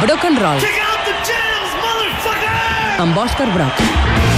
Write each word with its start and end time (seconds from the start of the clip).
Brock 0.00 0.24
and 0.24 0.38
Roll. 0.38 0.60
Amb 2.98 3.16
Òscar 3.16 3.48
Brock. 3.54 4.35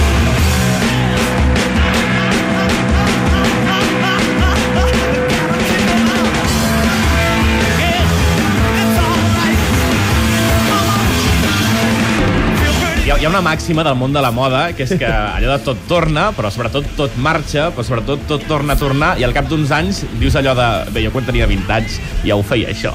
Hi 13.09 13.11
ha, 13.11 13.15
hi 13.17 13.25
ha 13.25 13.29
una 13.31 13.39
màxima 13.41 13.81
del 13.81 13.95
món 13.97 14.13
de 14.13 14.21
la 14.21 14.29
moda, 14.29 14.59
que 14.77 14.85
és 14.85 14.91
que 15.01 15.07
allò 15.09 15.55
de 15.55 15.63
tot 15.65 15.79
torna, 15.89 16.27
però 16.37 16.51
sobretot 16.53 16.85
tot 16.93 17.15
marxa, 17.17 17.71
però 17.73 17.81
sobretot 17.81 18.27
tot 18.29 18.43
torna 18.45 18.75
a 18.75 18.77
tornar, 18.77 19.15
i 19.17 19.23
al 19.25 19.33
cap 19.33 19.47
d'uns 19.49 19.71
anys 19.73 20.03
dius 20.19 20.35
allò 20.37 20.53
de... 20.53 20.67
Bé, 20.93 21.01
jo 21.07 21.09
quan 21.15 21.25
tenia 21.25 21.47
20 21.49 21.73
anys 21.73 21.95
ja 22.21 22.37
ho 22.37 22.43
feia, 22.45 22.69
això. 22.69 22.91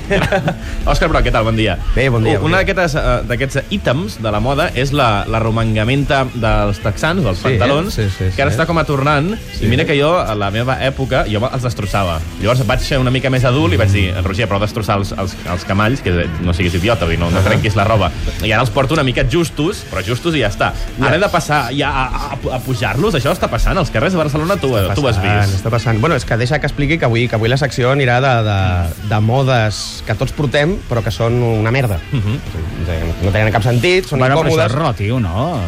Òscar 0.88 1.10
Broc, 1.12 1.26
què 1.26 1.32
tal? 1.34 1.44
Bon 1.44 1.60
dia. 1.60 1.74
Bé, 1.92 2.06
bon 2.08 2.24
dia, 2.24 2.38
bon 2.40 2.48
Una 2.48 2.62
eh, 2.64 2.86
d'aquests 3.28 3.68
ítems 3.76 4.16
de 4.24 4.32
la 4.32 4.40
moda 4.40 4.70
és 4.72 4.94
la, 4.96 5.26
la 5.28 5.42
romangamenta 5.44 6.22
dels 6.32 6.80
texans, 6.80 7.20
dels 7.20 7.42
Sí, 7.42 7.50
pantalons, 7.50 8.00
sí, 8.00 8.08
sí, 8.08 8.30
que 8.32 8.46
ara 8.46 8.48
sí. 8.48 8.56
està 8.56 8.64
com 8.64 8.80
a 8.80 8.86
tornant, 8.88 9.34
i 9.60 9.68
mira 9.68 9.84
que 9.84 9.98
jo, 10.00 10.14
a 10.16 10.32
la 10.40 10.48
meva 10.54 10.78
època, 10.88 11.26
jo 11.28 11.44
els 11.44 11.68
destrossava. 11.68 12.16
Llavors 12.40 12.64
vaig 12.64 12.80
ser 12.88 13.02
una 13.04 13.12
mica 13.12 13.28
més 13.28 13.44
adult 13.44 13.76
i 13.76 13.82
vaig 13.84 13.92
dir, 13.92 14.06
Roger, 14.24 14.48
però 14.48 14.64
destrossar 14.64 14.96
els, 15.02 15.12
els, 15.20 15.36
els 15.52 15.68
camalls, 15.68 16.00
que 16.00 16.16
no 16.40 16.56
siguis 16.56 16.80
idiota, 16.80 17.04
vull 17.04 17.18
dir, 17.18 17.20
no, 17.20 17.28
no 17.34 17.44
trenquis 17.44 17.76
la 17.76 17.84
roba. 17.92 18.08
I 18.40 18.56
ara 18.56 18.64
els 18.64 18.72
porto 18.72 18.96
una 18.96 19.04
mica 19.04 19.17
justos, 19.26 19.84
però 19.90 20.02
justos 20.04 20.34
i 20.36 20.40
ja 20.44 20.48
està. 20.52 20.72
Ara 21.00 21.16
he 21.16 21.18
de 21.18 21.28
passar 21.32 21.72
ja 21.74 21.88
a, 21.90 22.04
a, 22.34 22.38
a 22.56 22.58
pujar-los, 22.60 23.14
això 23.18 23.32
està 23.34 23.48
passant. 23.50 23.76
Als 23.78 23.90
carrers 23.90 24.12
de 24.12 24.18
Barcelona 24.18 24.56
tu, 24.56 24.68
tu 24.94 25.04
ho 25.04 25.08
has 25.08 25.18
vist. 25.22 25.56
Està 25.58 25.70
passant. 25.70 25.98
Bueno, 26.00 26.14
és 26.14 26.24
que 26.24 26.36
deixa 26.36 26.58
que 26.60 26.66
expliqui 26.66 26.98
que 26.98 27.04
avui, 27.08 27.26
que 27.28 27.34
avui 27.36 27.48
la 27.48 27.56
secció 27.56 27.90
anirà 27.92 28.20
de, 28.20 28.34
de, 28.46 29.08
de 29.08 29.20
modes 29.20 30.02
que 30.06 30.14
tots 30.14 30.32
portem, 30.32 30.76
però 30.88 31.02
que 31.02 31.10
són 31.10 31.40
una 31.42 31.70
merda. 31.70 31.98
Uh 32.12 32.16
Mhm. 32.16 32.38
-huh. 32.38 33.24
No 33.24 33.30
tenen 33.32 33.52
cap 33.52 33.62
sentit, 33.62 34.06
són 34.06 34.18
Bueno, 34.18 34.36
però 34.36 34.46
això 34.48 34.54
incòmodes. 34.54 34.66
és 34.72 34.78
relatiu, 34.78 35.20
no? 35.20 35.60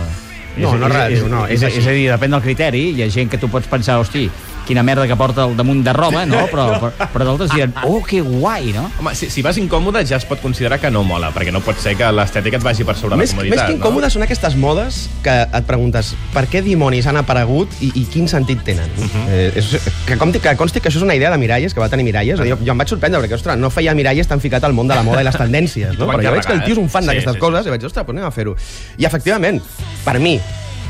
No, 0.57 0.75
no 0.77 0.87
és 1.09 1.23
no, 1.25 1.47
és 1.47 1.63
És, 1.63 1.73
és, 1.73 1.77
és 1.79 1.87
a 1.87 1.91
dir, 1.91 2.11
depèn 2.11 2.31
del 2.31 2.43
criteri. 2.43 2.91
Hi 2.97 3.03
ha 3.03 3.09
gent 3.11 3.31
que 3.31 3.39
tu 3.39 3.49
pots 3.49 3.67
pensar, 3.69 3.99
hosti, 3.99 4.31
quina 4.71 4.85
merda 4.87 5.09
que 5.11 5.17
porta 5.19 5.43
al 5.49 5.57
damunt 5.59 5.83
de 5.85 5.93
roba, 5.97 6.23
no? 6.31 6.45
Però, 6.53 6.69
però, 6.79 7.09
però 7.13 7.27
d'altres 7.27 7.51
diran, 7.53 7.75
oh, 7.85 7.99
que 8.07 8.21
guai, 8.23 8.71
no? 8.77 8.87
Home, 9.03 9.15
si, 9.19 9.29
si 9.35 9.43
vas 9.43 9.59
incòmode 9.59 10.05
ja 10.07 10.17
es 10.21 10.25
pot 10.31 10.41
considerar 10.41 10.79
que 10.81 10.91
no 10.95 11.03
mola, 11.07 11.33
perquè 11.35 11.51
no 11.53 11.61
pot 11.65 11.79
ser 11.83 11.97
que 11.99 12.09
l'estètica 12.15 12.61
et 12.61 12.65
vagi 12.65 12.87
per 12.87 12.95
sobre 12.97 13.19
Més, 13.19 13.33
la 13.35 13.43
més 13.43 13.51
comoditat. 13.51 13.67
que 13.67 13.77
incòmodes 13.79 14.13
són 14.17 14.23
aquestes 14.27 14.57
modes 14.61 15.01
que 15.25 15.35
et 15.45 15.67
preguntes 15.67 16.15
per 16.33 16.47
què 16.51 16.63
dimonis 16.63 17.07
han 17.11 17.19
aparegut 17.21 17.69
i, 17.83 17.91
i 17.99 18.05
quin 18.13 18.29
sentit 18.31 18.63
tenen. 18.65 18.89
Uh 18.97 19.01
Mhm. 19.01 19.11
-huh. 19.11 19.29
eh, 19.31 19.53
és, 19.57 19.77
que, 20.07 20.17
com, 20.17 20.31
que 20.33 20.57
consti 20.57 20.81
que 20.81 20.89
això 20.89 20.99
és 20.99 21.03
una 21.03 21.15
idea 21.15 21.31
de 21.31 21.39
Miralles, 21.39 21.75
que 21.75 21.81
va 21.81 21.89
tenir 21.89 22.05
Miralles. 22.05 22.39
Jo, 22.39 22.57
jo 22.65 22.73
em 22.73 22.79
vaig 22.79 22.89
sorprendre, 22.89 23.21
perquè, 23.21 23.35
ostres, 23.35 23.57
no 23.59 23.71
feia 23.71 23.95
Miralles 23.95 24.27
tan 24.29 24.41
ficat 24.41 24.63
al 24.65 24.73
món 24.73 24.87
de 24.89 24.95
la 24.95 25.03
moda 25.03 25.21
i 25.21 25.25
les 25.25 25.35
tendències. 25.35 25.99
No? 25.99 26.07
Però 26.07 26.23
jo 26.23 26.31
veig 26.33 26.47
que 26.47 26.53
el 26.53 26.63
tio 26.65 26.73
és 26.75 26.79
un 26.79 26.85
eh? 26.85 26.89
fan 26.89 27.03
Sí, 27.03 27.09
d'aquestes 27.09 27.33
sí, 27.33 27.39
sí. 27.39 27.41
coses 27.41 27.67
i 27.67 27.71
vaig 27.71 27.81
dir, 27.81 27.87
ostres, 27.87 28.05
pues 28.07 28.15
anem 28.17 28.29
a 28.29 28.31
fer-ho. 28.31 28.55
I, 28.99 29.05
efectivament, 29.05 29.61
per 30.05 30.19
mi, 30.21 30.41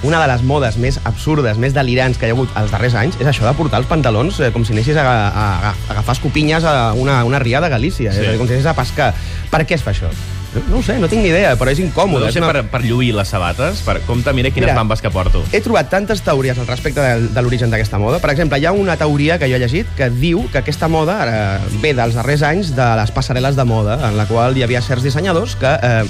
una 0.03 0.20
de 0.23 0.27
les 0.33 0.43
modes 0.43 0.77
més 0.81 0.98
absurdes, 1.05 1.59
més 1.61 1.75
delirants 1.77 2.17
que 2.19 2.27
hi 2.27 2.31
ha 2.33 2.34
hagut 2.34 2.48
els 2.56 2.70
darrers 2.73 2.95
anys 2.97 3.19
és 3.20 3.27
això 3.29 3.45
de 3.45 3.53
portar 3.59 3.79
els 3.83 3.87
pantalons 3.91 4.41
eh, 4.41 4.48
com 4.55 4.65
si 4.65 4.73
anessis 4.73 4.97
a, 4.97 5.05
a, 5.05 5.29
a, 5.29 5.70
a 5.70 5.75
agafar 5.93 6.15
escopinyes 6.17 6.65
a 6.65 6.93
una, 6.97 7.23
una 7.29 7.39
ria 7.39 7.61
de 7.61 7.69
Galícia, 7.69 8.12
Sí. 8.12 8.19
sí. 8.19 8.23
és 8.25 8.28
a 8.28 8.33
dir, 8.33 8.39
com 8.41 8.47
si 8.48 8.55
anessis 8.56 8.71
a 8.71 8.75
pescar. 8.75 9.12
Per 9.51 9.61
què 9.67 9.77
es 9.77 9.83
fa 9.84 9.93
això? 9.93 10.09
No, 10.55 10.62
no 10.69 10.77
ho 10.79 10.83
sé, 10.83 10.97
no 10.98 11.06
tinc 11.06 11.23
ni 11.23 11.29
idea, 11.31 11.53
però 11.56 11.70
és 11.70 11.79
No 11.79 11.87
incòmode. 11.87 12.25
deu 12.25 12.29
és 12.31 12.37
una- 12.37 12.53
per, 12.53 12.65
per 12.73 12.81
lluir 12.84 13.12
les 13.15 13.29
sabates? 13.29 13.83
Per, 13.87 14.01
compte, 14.03 14.33
mira 14.33 14.51
quines 14.51 14.67
Mira. 14.70 14.75
bambes 14.75 15.01
que 15.01 15.11
porto. 15.11 15.45
He 15.53 15.61
trobat 15.61 15.89
tantes 15.91 16.23
teories 16.23 16.59
al 16.59 16.67
respecte 16.67 17.01
de, 17.01 17.29
de 17.29 17.43
l'origen 17.43 17.70
d'aquesta 17.70 17.98
moda. 17.98 18.19
Per 18.19 18.31
exemple, 18.31 18.59
hi 18.59 18.67
ha 18.67 18.73
una 18.73 18.97
teoria 18.97 19.39
que 19.39 19.47
jo 19.48 19.55
he 19.56 19.61
llegit 19.62 19.87
que 19.97 20.11
diu 20.11 20.43
que 20.51 20.59
aquesta 20.59 20.89
moda 20.89 21.21
eh, 21.27 21.61
ve 21.81 21.95
dels 21.95 22.15
darrers 22.19 22.43
anys 22.43 22.75
de 22.75 22.89
les 22.98 23.12
passarel·les 23.15 23.55
de 23.55 23.65
moda, 23.65 23.98
en 24.09 24.17
la 24.19 24.27
qual 24.27 24.56
hi 24.59 24.65
havia 24.67 24.83
certs 24.83 25.05
dissenyadors 25.06 25.55
que 25.56 25.71
eh, 25.71 26.03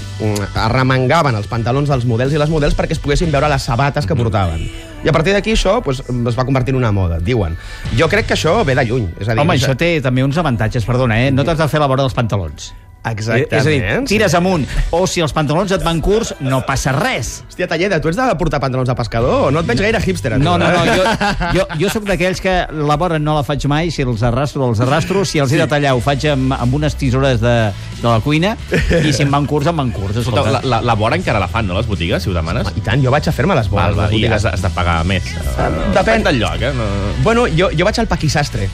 arremangaven 0.55 1.37
els 1.37 1.47
pantalons 1.51 1.89
dels 1.91 2.07
models 2.09 2.33
i 2.33 2.39
les 2.41 2.51
models 2.53 2.75
perquè 2.79 2.97
es 2.97 3.03
poguessin 3.03 3.31
veure 3.33 3.49
les 3.53 3.63
sabates 3.63 4.07
que 4.09 4.17
portaven. 4.17 4.65
I 5.05 5.09
a 5.09 5.13
partir 5.13 5.33
d'aquí 5.33 5.53
això 5.53 5.79
pues, 5.85 6.01
es 6.01 6.39
va 6.39 6.45
convertir 6.45 6.73
en 6.75 6.81
una 6.81 6.93
moda, 6.93 7.19
diuen. 7.21 7.56
Jo 7.97 8.09
crec 8.09 8.27
que 8.29 8.34
això 8.37 8.65
ve 8.65 8.75
de 8.75 8.84
lluny. 8.84 9.09
És 9.21 9.29
a 9.29 9.33
dir, 9.34 9.41
Home, 9.41 9.56
això 9.56 9.77
té 9.77 10.00
també 10.05 10.25
uns 10.25 10.37
avantatges, 10.41 10.84
perdona, 10.84 11.21
eh? 11.27 11.31
No 11.33 11.45
t'has 11.45 11.59
de 11.59 11.69
fer 11.69 11.81
la 11.81 11.87
vora 11.89 12.03
dels 12.05 12.15
pantalons. 12.17 12.73
Exactament. 13.00 13.53
És 13.56 13.65
a 13.65 13.71
dir, 13.72 14.06
tires 14.11 14.34
amunt. 14.37 14.66
O 14.93 15.06
si 15.09 15.22
els 15.25 15.33
pantalons 15.33 15.72
et 15.72 15.81
van 15.84 16.03
curts, 16.05 16.34
no 16.44 16.59
passa 16.69 16.93
res. 16.93 17.31
Hòstia, 17.49 17.65
Talleda, 17.71 17.97
tu 18.03 18.11
ets 18.11 18.19
de 18.19 18.27
portar 18.37 18.61
pantalons 18.61 18.88
de 18.91 18.97
pescador 18.99 19.47
o 19.47 19.50
no 19.55 19.62
et 19.62 19.71
veig 19.71 19.81
gaire 19.81 20.03
hipster? 20.05 20.34
a 20.34 20.37
tu, 20.37 20.44
No, 20.44 20.59
no, 20.61 20.69
no, 20.69 20.83
eh? 20.84 20.99
jo, 20.99 21.56
jo, 21.56 21.65
jo 21.81 21.88
sóc 21.94 22.05
d'aquells 22.05 22.43
que 22.44 22.55
la 22.77 22.97
vora 23.00 23.19
no 23.19 23.38
la 23.38 23.43
faig 23.47 23.65
mai, 23.72 23.88
si 23.91 24.05
els 24.05 24.21
arrastro, 24.28 24.69
els 24.69 24.83
arrastro, 24.84 25.25
si 25.25 25.41
els 25.41 25.53
he 25.53 25.56
de 25.62 25.66
tallar 25.71 25.94
ho 25.97 26.03
faig 26.05 26.27
amb, 26.34 26.53
amb 26.59 26.77
unes 26.77 26.94
tisores 27.00 27.41
de, 27.41 27.55
de 28.03 28.06
la 28.06 28.21
cuina, 28.21 28.53
i 29.00 29.15
si 29.17 29.25
em 29.25 29.32
van 29.32 29.49
curts, 29.49 29.72
em 29.72 29.81
van 29.81 29.91
curts. 29.97 30.21
Escolta, 30.21 30.44
la, 30.59 30.61
la, 30.62 30.82
la 30.93 30.94
vora 31.00 31.17
encara 31.17 31.41
la 31.41 31.49
fan, 31.49 31.67
no, 31.72 31.78
les 31.81 31.88
botigues, 31.88 32.21
si 32.22 32.28
ho 32.28 32.37
demanes? 32.37 32.69
I 32.77 32.84
tant, 32.84 33.00
jo 33.00 33.11
vaig 33.17 33.25
a 33.28 33.32
fer-me 33.32 33.56
les 33.56 33.72
Val, 33.72 33.94
boles. 33.94 33.97
va, 33.97 34.11
les 34.12 34.21
I 34.21 34.32
has, 34.37 34.44
has 34.53 34.61
de 34.69 34.75
pagar 34.77 35.00
més. 35.09 35.25
depèn. 35.41 35.81
Depèn 35.97 36.28
del 36.28 36.38
lloc, 36.44 36.61
eh? 36.69 36.72
No... 36.77 36.91
Bueno, 37.25 37.49
jo, 37.49 37.72
jo 37.72 37.88
vaig 37.88 37.99
al 38.05 38.12
paquisastre. 38.12 38.69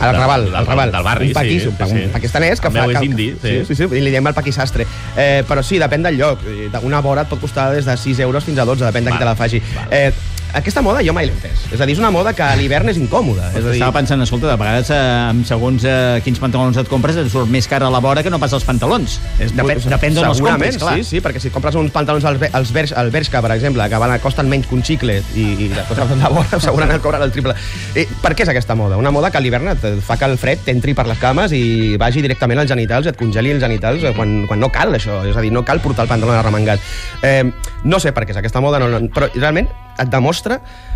Al 0.00 0.16
Raval, 0.16 0.54
al 0.54 0.66
Raval. 0.66 0.90
del 0.92 1.02
barri, 1.02 1.26
un 1.28 1.32
paquís, 1.34 1.62
sí, 1.62 1.68
un, 1.68 1.76
pa- 1.76 1.86
sí, 1.86 1.94
sí. 1.98 2.04
un 2.06 2.10
pakistanès 2.10 2.60
que 2.60 2.68
El 2.68 2.72
fa... 2.74 2.86
meu 2.86 2.90
és 2.96 3.02
indi, 3.04 3.28
sí. 3.42 3.52
sí. 3.66 3.74
Sí, 3.74 3.74
sí, 3.76 3.88
i 3.96 4.00
li 4.00 4.10
diem 4.10 4.26
el 4.26 4.34
paquisastre. 4.34 4.86
Eh, 5.16 5.44
però 5.46 5.62
sí, 5.62 5.78
depèn 5.78 6.02
del 6.02 6.16
lloc. 6.16 6.40
Eh, 6.48 6.70
Una 6.82 7.00
vora 7.04 7.22
et 7.22 7.28
pot 7.28 7.40
costar 7.40 7.70
des 7.74 7.84
de 7.84 7.96
6 7.96 8.20
euros 8.24 8.44
fins 8.44 8.58
a 8.58 8.64
12, 8.64 8.84
depèn 8.88 9.04
de 9.04 9.10
qui 9.12 9.18
te 9.18 9.24
la 9.28 9.36
faci. 9.36 9.60
val. 9.76 9.88
Eh, 9.90 10.12
aquesta 10.54 10.82
moda 10.82 11.02
jo 11.04 11.14
mai 11.16 11.28
l'he 11.28 11.34
entès. 11.34 11.66
És 11.70 11.80
a 11.80 11.86
dir, 11.86 11.94
és 11.94 12.02
una 12.02 12.10
moda 12.14 12.32
que 12.36 12.44
a 12.44 12.56
l'hivern 12.58 12.88
és 12.90 12.98
incòmoda. 13.00 13.50
És 13.54 13.62
a 13.62 13.68
dir, 13.68 13.78
Estava 13.78 13.94
pensant, 13.98 14.22
escolta, 14.24 14.48
de 14.50 14.56
vegades 14.60 14.90
eh, 14.94 15.00
amb 15.30 15.46
segons 15.48 15.84
eh, 15.86 16.20
quins 16.24 16.40
pantalons 16.42 16.78
et 16.80 16.90
compres 16.90 17.18
et 17.20 17.30
surt 17.32 17.50
més 17.52 17.68
cara 17.70 17.90
la 17.92 18.00
vora 18.02 18.24
que 18.26 18.32
no 18.32 18.40
pas 18.42 18.52
els 18.56 18.66
pantalons. 18.66 19.18
És 19.38 19.54
Depèn, 19.56 19.82
depèn 19.92 20.16
d'on 20.16 20.30
els 20.30 20.42
compres, 20.44 20.78
clar. 20.80 20.96
Sí, 20.98 21.06
sí, 21.06 21.22
perquè 21.24 21.42
si 21.42 21.52
compres 21.54 21.76
uns 21.78 21.92
pantalons 21.94 22.26
als, 22.28 22.46
als 22.52 22.72
Bersh, 22.74 22.94
al 22.98 23.12
Bershka, 23.14 23.42
per 23.44 23.52
exemple, 23.56 23.86
que 23.90 24.00
van, 24.02 24.16
costen 24.22 24.50
menys 24.50 24.68
que 24.70 24.76
un 24.78 24.84
xicle 24.86 25.20
i, 25.34 25.46
i 25.66 25.70
la 25.74 25.86
de 25.86 26.32
vora, 26.32 26.60
segurament 26.66 26.96
el 26.98 27.04
cobren 27.04 27.26
el 27.26 27.34
triple. 27.34 27.54
Eh, 27.94 28.06
per 28.22 28.34
què 28.34 28.46
és 28.46 28.52
aquesta 28.52 28.76
moda? 28.78 28.98
Una 29.00 29.12
moda 29.14 29.30
que 29.30 29.38
a 29.40 29.44
l'hivern 29.44 29.72
et 29.74 29.86
fa 30.06 30.18
que 30.20 30.28
el 30.28 30.38
fred 30.40 30.64
t'entri 30.66 30.94
per 30.96 31.06
les 31.08 31.20
cames 31.20 31.54
i 31.56 31.96
vagi 32.00 32.24
directament 32.24 32.62
als 32.62 32.72
genitals, 32.72 33.10
et 33.10 33.18
congeli 33.18 33.54
els 33.54 33.62
genitals 33.62 34.04
eh, 34.04 34.14
quan, 34.16 34.44
quan 34.50 34.60
no 34.62 34.70
cal 34.74 34.94
això. 34.98 35.22
És 35.28 35.36
a 35.36 35.44
dir, 35.44 35.52
no 35.54 35.64
cal 35.66 35.82
portar 35.84 36.06
el 36.06 36.12
pantaló 36.12 36.34
arremangat. 36.36 36.82
Eh, 37.22 37.44
no 37.84 38.00
sé 38.02 38.14
per 38.16 38.26
què 38.26 38.34
és 38.34 38.40
aquesta 38.40 38.62
moda, 38.62 38.80
no, 38.82 38.90
no, 38.90 39.06
però 39.14 39.30
realment 39.34 39.70
et 39.98 40.08
demostra 40.10 40.58
mm, 40.58 40.89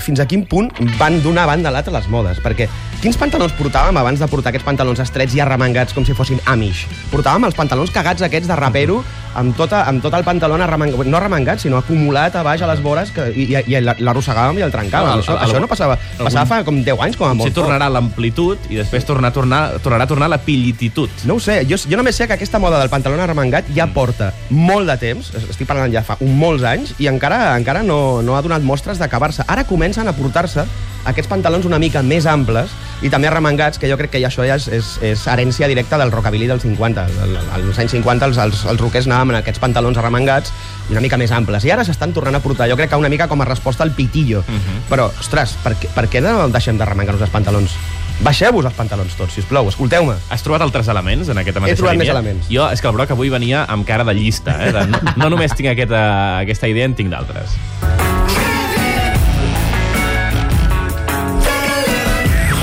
fins 0.00 0.20
a 0.20 0.26
quin 0.28 0.44
punt 0.46 0.70
van 0.98 1.20
d'una 1.24 1.46
banda 1.48 1.70
a 1.70 1.72
l'altra 1.72 1.92
les 1.96 2.08
modes. 2.12 2.38
Perquè 2.44 2.68
quins 3.02 3.16
pantalons 3.20 3.52
portàvem 3.58 3.96
abans 4.00 4.20
de 4.20 4.28
portar 4.28 4.52
aquests 4.52 4.66
pantalons 4.66 5.00
estrets 5.00 5.34
i 5.36 5.40
arremangats 5.40 5.94
com 5.96 6.04
si 6.06 6.14
fossin 6.16 6.40
amish? 6.46 6.84
Portàvem 7.12 7.44
els 7.48 7.56
pantalons 7.56 7.90
cagats 7.94 8.22
aquests 8.24 8.48
de 8.48 8.56
rapero 8.56 9.02
amb, 9.34 9.50
tota, 9.58 9.80
amb 9.90 9.98
tot 10.00 10.14
el 10.14 10.22
pantaló 10.22 10.54
arremangat, 10.54 11.06
no 11.10 11.16
arremangat, 11.18 11.58
sinó 11.58 11.80
acumulat 11.80 12.36
a 12.38 12.44
baix 12.46 12.62
a 12.62 12.68
les 12.70 12.80
vores 12.84 13.10
que, 13.10 13.24
i, 13.34 13.48
i, 13.50 13.56
i 13.74 13.80
l'arrossegàvem 13.82 14.60
i 14.60 14.62
el 14.62 14.70
trencàvem. 14.70 15.10
Al- 15.10 15.24
això, 15.24 15.34
això 15.42 15.58
no 15.60 15.66
passava, 15.66 15.96
algun- 15.98 16.28
passava 16.28 16.46
fa 16.46 16.60
com 16.64 16.78
10 16.86 17.00
anys, 17.02 17.16
com 17.18 17.26
a 17.26 17.32
molt. 17.34 17.48
Si 17.50 17.56
tornarà 17.56 17.88
l'amplitud 17.90 18.68
i 18.70 18.78
després 18.78 19.04
tornar, 19.04 19.32
a 19.32 19.34
tornar, 19.34 19.60
tornarà 19.82 20.06
a 20.06 20.10
tornar 20.12 20.28
la 20.30 20.38
pillititud. 20.38 21.10
No 21.26 21.34
ho 21.34 21.42
sé, 21.42 21.64
jo, 21.66 21.76
jo 21.82 21.96
només 21.98 22.14
sé 22.14 22.28
que 22.28 22.36
aquesta 22.38 22.60
moda 22.62 22.78
del 22.78 22.92
pantaló 22.92 23.18
arremangat 23.20 23.66
ja 23.74 23.88
porta 23.90 24.30
molt 24.50 24.86
de 24.86 24.96
temps, 25.02 25.32
estic 25.50 25.66
parlant 25.66 25.90
ja 25.92 26.04
fa 26.06 26.16
un 26.22 26.38
molts 26.38 26.62
anys, 26.62 26.94
i 27.02 27.08
encara 27.10 27.56
encara 27.58 27.82
no, 27.82 28.22
no 28.22 28.36
ha 28.38 28.42
donat 28.46 28.62
mostres 28.62 29.02
d'acabar-se. 29.02 29.42
Ara 29.54 29.62
comencen 29.70 30.08
a 30.10 30.12
portar-se 30.16 30.64
aquests 31.06 31.28
pantalons 31.30 31.66
una 31.68 31.78
mica 31.78 32.00
més 32.02 32.24
amples 32.26 32.72
i 33.04 33.10
també 33.12 33.28
arremangats, 33.28 33.76
que 33.78 33.86
jo 33.90 33.94
crec 34.00 34.14
que 34.14 34.20
ja 34.22 34.30
això 34.30 34.42
ja 34.48 34.54
és, 34.56 34.64
és, 34.72 34.86
és 35.04 35.24
herència 35.28 35.68
directa 35.70 35.98
del 36.00 36.10
rockabilly 36.10 36.46
dels 36.48 36.64
50. 36.64 37.04
Al- 37.04 37.36
al- 37.36 37.50
Als 37.68 37.78
anys 37.82 37.92
50 37.94 38.26
els, 38.30 38.38
els, 38.40 38.62
els 38.72 38.80
roquers 38.80 39.06
anàvem 39.06 39.34
en 39.34 39.38
aquests 39.42 39.60
pantalons 39.62 40.00
arremangats 40.00 40.50
i 40.88 40.94
una 40.96 41.02
mica 41.04 41.18
més 41.20 41.30
amples. 41.36 41.66
I 41.68 41.74
ara 41.74 41.84
s'estan 41.84 42.14
tornant 42.16 42.38
a 42.38 42.40
portar, 42.42 42.66
jo 42.72 42.78
crec 42.80 42.90
que 42.90 42.96
una 42.98 43.10
mica 43.12 43.28
com 43.28 43.44
a 43.44 43.46
resposta 43.46 43.84
al 43.84 43.92
pitillo. 43.94 44.42
Però, 44.90 45.10
ostres, 45.20 45.54
per, 45.62 45.76
per 45.94 46.06
què 46.10 46.24
no 46.24 46.48
deixem 46.48 46.80
d'arremangar-nos 46.80 47.22
els 47.28 47.34
pantalons? 47.36 47.76
Baixeu-vos 48.24 48.64
els 48.64 48.74
pantalons 48.78 49.14
tots, 49.18 49.34
sisplau, 49.36 49.68
escolteu-me. 49.68 50.14
Has 50.30 50.42
trobat 50.46 50.62
altres 50.66 50.88
elements 50.88 51.28
en 51.30 51.38
aquesta 51.42 51.60
mateixa 51.60 51.82
trobat 51.82 51.98
línia? 51.98 52.06
més 52.08 52.14
elements. 52.16 52.48
Jo, 52.50 52.70
és 52.72 52.80
que 52.80 52.88
el 52.90 52.94
Broc 52.96 53.10
avui 53.14 53.30
venia 53.30 53.66
amb 53.68 53.84
cara 53.86 54.06
de 54.08 54.14
llista, 54.18 54.56
eh? 54.66 54.72
De, 54.72 54.86
no, 54.94 55.02
no 55.18 55.30
només 55.36 55.52
tinc 55.58 55.74
aquesta, 55.74 56.04
aquesta 56.46 56.70
idea, 56.70 56.86
en 56.90 56.94
tinc 56.98 57.10
d'altres. 57.14 57.58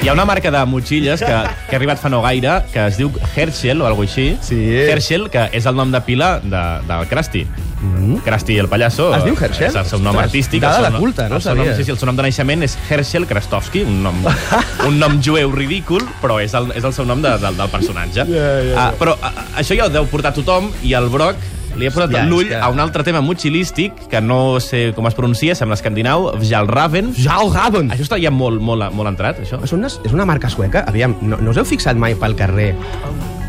Hi 0.00 0.08
ha 0.08 0.14
una 0.14 0.24
marca 0.24 0.50
de 0.50 0.60
motxilles 0.64 1.20
que, 1.20 1.26
que 1.26 1.74
ha 1.74 1.78
arribat 1.78 1.98
fa 2.00 2.08
no 2.08 2.22
gaire, 2.24 2.54
que 2.72 2.86
es 2.88 2.96
diu 2.96 3.10
Herschel 3.34 3.82
o 3.82 3.86
alguna 3.86 4.08
així. 4.08 4.30
Sí. 4.40 4.56
Herschel, 4.88 5.26
que 5.28 5.42
és 5.52 5.66
el 5.68 5.76
nom 5.76 5.92
de 5.92 6.00
pila 6.06 6.30
de, 6.40 6.62
del 6.88 7.04
Krusty. 7.10 7.42
Mm. 7.82 8.22
Krusty 8.24 8.56
el 8.62 8.70
pallasso. 8.72 9.10
Es 9.18 9.26
diu 9.28 9.36
Herschel? 9.36 9.68
És 9.68 9.76
el 9.76 9.84
seu 9.92 10.00
nom 10.00 10.16
Ostres, 10.16 10.30
artístic. 10.30 10.64
dada 10.64 10.88
de 10.88 11.02
culte, 11.04 11.28
no 11.28 11.36
el 11.36 11.44
seu 11.44 11.52
nom, 11.52 11.68
sabia. 11.68 11.76
sí, 11.76 11.84
sí, 11.84 11.92
el 11.92 12.00
seu 12.00 12.08
nom 12.08 12.16
de 12.16 12.24
naixement 12.30 12.64
és 12.64 12.78
Herschel 12.88 13.28
Krastovski, 13.28 13.84
un 13.84 14.00
nom, 14.08 14.24
un 14.88 14.96
nom 15.04 15.20
jueu 15.20 15.52
ridícul, 15.52 16.08
però 16.24 16.40
és 16.40 16.56
el, 16.56 16.72
és 16.80 16.88
el 16.88 16.96
seu 16.96 17.04
nom 17.04 17.20
de, 17.20 17.36
del, 17.44 17.60
del 17.60 17.72
personatge. 17.76 18.24
Ja, 18.24 18.50
ja, 18.56 18.66
ja. 18.72 18.82
Ah, 18.86 18.90
però 18.96 19.18
ah, 19.20 19.34
això 19.60 19.76
ja 19.76 19.90
ho 19.90 19.92
deu 19.92 20.08
portar 20.08 20.32
tothom 20.32 20.72
i 20.80 20.96
el 20.96 21.12
Broc 21.12 21.36
li 21.80 21.86
he 21.88 21.90
posat 21.90 22.12
Ja, 22.12 22.24
l'ull 22.28 22.48
que- 22.48 22.56
a 22.60 22.68
un 22.68 22.78
altre 22.80 23.02
tema 23.02 23.20
motxilístic, 23.24 24.06
que 24.08 24.20
no 24.20 24.60
sé 24.60 24.92
com 24.94 25.06
es 25.08 25.14
pronuncia, 25.14 25.54
sembla 25.56 25.74
escandinau, 25.74 26.30
Vjalraven. 26.38 27.14
Jalraven. 27.16 27.90
Això 27.90 28.04
està 28.06 28.20
ja 28.22 28.30
molt, 28.30 28.60
molt, 28.60 28.92
molt 28.92 29.08
entrat, 29.08 29.40
això. 29.40 29.58
És 29.64 29.72
una, 29.72 29.88
és 29.88 30.12
una 30.12 30.26
marca 30.28 30.48
sueca? 30.50 30.84
Aviam, 30.86 31.16
no, 31.22 31.38
no 31.40 31.50
us 31.50 31.56
heu 31.56 31.64
fixat 31.64 31.96
mai 31.96 32.14
pel 32.14 32.36
carrer 32.36 32.74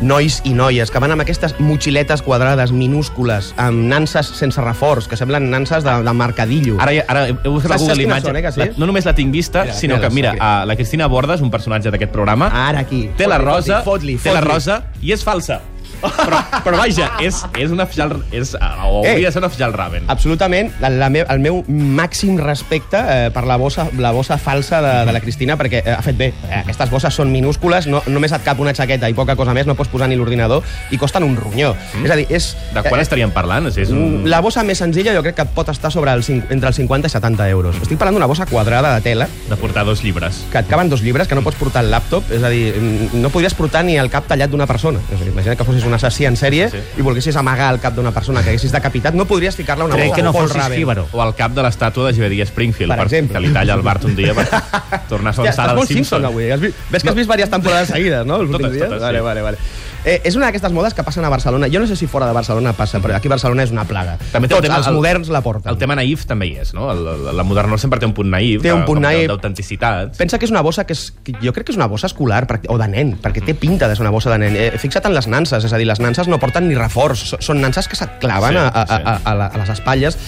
nois 0.02 0.40
i 0.44 0.50
noies 0.50 0.90
que 0.90 0.98
van 0.98 1.12
amb 1.14 1.22
aquestes 1.22 1.54
motxiletes 1.60 2.22
quadrades 2.26 2.72
minúscules, 2.74 3.52
amb 3.56 3.84
nanses 3.86 4.26
sense 4.34 4.60
reforç, 4.60 5.06
que 5.06 5.16
semblen 5.16 5.48
nanses 5.52 5.84
de, 5.84 5.94
de 6.02 6.12
mercadillo. 6.18 6.76
Ara, 6.82 6.92
ara 7.06 7.28
he 7.28 7.34
buscat 7.48 7.72
a 7.72 7.78
Saps- 7.78 7.82
Google 7.86 8.00
l'imatge. 8.02 8.26
són, 8.26 8.36
eh, 8.36 8.52
sí? 8.52 8.60
La- 8.60 8.70
No 8.78 8.86
només 8.90 9.04
la 9.06 9.14
tinc 9.14 9.30
vista, 9.32 9.62
Mira, 9.62 9.74
sinó 9.74 9.96
mira, 9.96 10.08
que, 10.08 10.14
mira, 10.14 10.34
a 10.40 10.64
la 10.66 10.74
Cristina 10.74 11.06
Bordes, 11.06 11.40
un 11.40 11.50
personatge 11.52 11.90
d'aquest 11.92 12.10
programa, 12.10 12.48
Ara 12.68 12.80
aquí. 12.80 13.10
té 13.16 13.28
la 13.28 13.38
rosa, 13.38 13.82
fot-li, 13.82 14.16
té 14.16 14.32
la 14.32 14.40
rosa 14.40 14.82
i 15.00 15.12
és 15.12 15.22
falsa. 15.22 15.60
Però, 16.02 16.38
però 16.64 16.78
vaja, 16.80 17.10
és, 17.22 17.42
és 17.58 17.72
una 17.74 17.86
fjal... 17.90 18.14
És, 18.34 18.54
o 18.56 19.02
hauria 19.02 19.14
Ei. 19.16 19.24
de 19.24 19.32
ser 19.34 19.42
una 19.42 19.50
fjalraven. 19.52 20.08
Absolutament, 20.12 20.72
la, 20.82 20.90
la 20.90 21.08
me, 21.12 21.22
el 21.22 21.42
meu 21.42 21.62
màxim 21.68 22.38
respecte 22.40 22.98
eh, 22.98 23.30
per 23.34 23.44
la 23.48 23.58
bossa, 23.60 23.88
la 23.98 24.12
bossa 24.14 24.38
falsa 24.40 24.82
de, 24.84 24.92
de 25.08 25.14
la 25.14 25.22
Cristina, 25.24 25.56
perquè 25.60 25.82
eh, 25.82 25.94
ha 25.94 26.02
fet 26.04 26.18
bé. 26.18 26.32
Eh, 26.48 26.62
aquestes 26.62 26.90
bosses 26.92 27.14
són 27.18 27.32
minúscules, 27.34 27.88
no, 27.90 28.02
només 28.10 28.34
et 28.34 28.44
cap 28.46 28.60
una 28.62 28.74
jaqueta 28.76 29.10
i 29.10 29.16
poca 29.18 29.36
cosa 29.38 29.54
més, 29.56 29.68
no 29.68 29.76
pots 29.78 29.92
posar 29.92 30.10
ni 30.10 30.18
l'ordinador, 30.18 30.66
i 30.90 31.00
costen 31.00 31.26
un 31.26 31.36
ronyó. 31.38 31.72
Mm. 31.74 32.06
És 32.06 32.14
a 32.14 32.18
dir, 32.20 32.26
és... 32.30 32.50
De 32.72 32.84
quan 32.86 33.00
eh, 33.00 33.06
estaríem 33.06 33.34
parlant? 33.34 33.70
És, 33.72 33.92
un... 33.94 34.22
La 34.30 34.42
bossa 34.44 34.64
més 34.66 34.80
senzilla 34.82 35.14
jo 35.16 35.24
crec 35.24 35.38
que 35.40 35.48
pot 35.56 35.70
estar 35.72 35.92
sobre 35.94 36.14
el, 36.14 36.24
entre 36.28 36.72
els 36.72 36.80
50 36.80 37.10
i 37.10 37.16
70 37.16 37.48
euros. 37.52 37.78
Estic 37.82 38.00
parlant 38.00 38.18
d'una 38.18 38.30
bossa 38.30 38.46
quadrada 38.50 38.94
de 38.96 39.04
tela 39.04 39.28
de 39.48 39.58
portar 39.60 39.84
dos 39.84 40.02
llibres. 40.02 40.44
que 40.52 40.58
et 40.58 40.68
caben 40.68 40.88
dos 40.88 41.02
llibres, 41.02 41.28
que 41.28 41.34
no 41.34 41.42
pots 41.42 41.58
portar 41.58 41.84
el 41.84 41.90
laptop, 41.90 42.30
és 42.32 42.42
a 42.42 42.50
dir, 42.52 42.74
mm, 42.74 43.20
no 43.22 43.30
podries 43.30 43.54
portar 43.54 43.84
ni 43.84 43.96
el 43.98 44.10
cap 44.10 44.26
tallat 44.28 44.50
d'una 44.50 44.66
persona. 44.66 45.00
És 45.10 45.20
a 45.20 45.24
dir, 45.24 45.32
imagina 45.32 45.56
que 45.56 45.64
fossis 45.64 45.81
un 45.86 45.94
assassí 45.94 46.24
en 46.26 46.36
sèrie 46.36 46.68
Sí. 46.70 46.78
i 46.98 47.02
volguessis 47.02 47.36
amagar 47.36 47.72
el 47.74 47.80
cap 47.80 47.94
d'una 47.94 48.12
persona 48.12 48.42
que 48.42 48.50
haguessis 48.50 48.72
decapitat, 48.72 49.14
no 49.14 49.24
podries 49.26 49.56
ficar-la 49.56 49.84
una 49.84 49.94
Crec 49.96 50.14
que 50.14 50.22
no 50.22 50.32
Paul 50.32 50.48
Raven. 50.50 51.04
O 51.12 51.22
al 51.22 51.34
cap 51.34 51.52
de 51.52 51.62
l'estàtua 51.62 52.10
de 52.10 52.14
J.D. 52.18 52.42
Springfield, 52.46 52.94
Per 52.94 53.04
exemple. 53.06 53.34
que 53.38 53.40
li 53.46 53.52
talla 53.52 53.74
el 53.74 53.82
Bart 53.82 54.04
un 54.04 54.16
dia 54.16 54.34
per 54.34 54.46
tornar 55.08 55.30
a 55.30 55.34
ser 55.34 55.46
estàs 55.50 55.68
de 55.68 55.74
molt 55.76 55.88
Simpson, 55.88 56.22
Simpson. 56.22 56.24
avui. 56.24 56.72
Ves 56.90 57.02
que 57.02 57.08
has 57.10 57.14
vist 57.14 57.26
diverses 57.28 57.50
temporades 57.50 57.88
seguides, 57.88 58.24
no? 58.26 58.40
Els 58.40 58.50
Totes, 58.50 58.66
últims 58.66 58.72
dies? 58.72 58.84
totes, 58.84 58.98
sí. 59.00 59.04
vale, 59.04 59.20
vale, 59.20 59.42
vale. 59.42 59.58
Eh, 60.04 60.20
és 60.26 60.34
una 60.34 60.46
d'aquestes 60.48 60.72
modes 60.74 60.94
que 60.94 61.04
passen 61.06 61.24
a 61.24 61.28
Barcelona. 61.30 61.68
Jo 61.70 61.78
no 61.78 61.86
sé 61.86 61.94
si 61.94 62.08
fora 62.08 62.26
de 62.26 62.32
Barcelona 62.34 62.72
passa, 62.72 62.98
però 62.98 63.14
aquí 63.14 63.28
Barcelona 63.30 63.62
és 63.62 63.70
una 63.70 63.84
plaga. 63.86 64.16
També 64.32 64.48
té 64.48 64.54
el 64.54 64.58
Tots 64.58 64.66
tema- 64.66 64.78
els 64.78 64.88
el- 64.88 64.94
moderns 64.94 65.28
la 65.30 65.40
porten. 65.42 65.70
El 65.70 65.78
tema 65.78 65.94
naïf 65.94 66.24
també 66.26 66.48
hi 66.48 66.56
és, 66.58 66.72
no? 66.74 66.90
El, 66.90 67.06
el, 67.06 67.36
la 67.36 67.44
modernor 67.44 67.78
sempre 67.78 68.00
té 68.00 68.06
un 68.06 68.12
punt 68.12 68.26
naïf, 68.28 68.62
Té 68.62 68.72
un 68.72 68.84
punt 68.84 68.98
naïf. 69.00 69.28
d'autenticitat. 69.28 70.16
Pensa 70.18 70.38
que 70.40 70.44
és 70.46 70.50
una 70.50 70.60
bossa 70.60 70.84
que, 70.84 70.92
és, 70.94 71.12
que 71.22 71.34
jo 71.40 71.52
crec 71.52 71.66
que 71.66 71.72
és 71.72 71.78
una 71.78 71.86
bossa 71.86 72.08
escolar 72.08 72.48
pràcti- 72.48 72.66
o 72.68 72.78
de 72.78 72.88
nen, 72.88 73.14
perquè 73.22 73.44
té 73.44 73.54
pinta 73.54 73.86
de 73.86 73.94
ser 73.94 74.02
una 74.02 74.10
bossa 74.10 74.30
de 74.30 74.38
nen. 74.38 74.56
Eh, 74.56 74.72
fixa't 74.76 75.06
en 75.06 75.14
les 75.14 75.28
nanses, 75.28 75.62
és 75.64 75.72
a 75.72 75.78
dir, 75.78 75.86
les 75.86 76.00
nanses 76.00 76.26
no 76.26 76.40
porten 76.40 76.66
ni 76.68 76.74
reforç, 76.74 77.36
són 77.38 77.60
nanses 77.60 77.86
que 77.86 77.94
se't 77.94 78.18
claven 78.18 78.50
Sí, 78.54 78.56
a, 78.58 78.66
a, 78.68 78.86
sí. 78.86 79.02
a, 79.06 79.20
a, 79.22 79.34
la- 79.36 79.46
a 79.46 79.56
les 79.58 79.68
espatlles. 79.70 80.18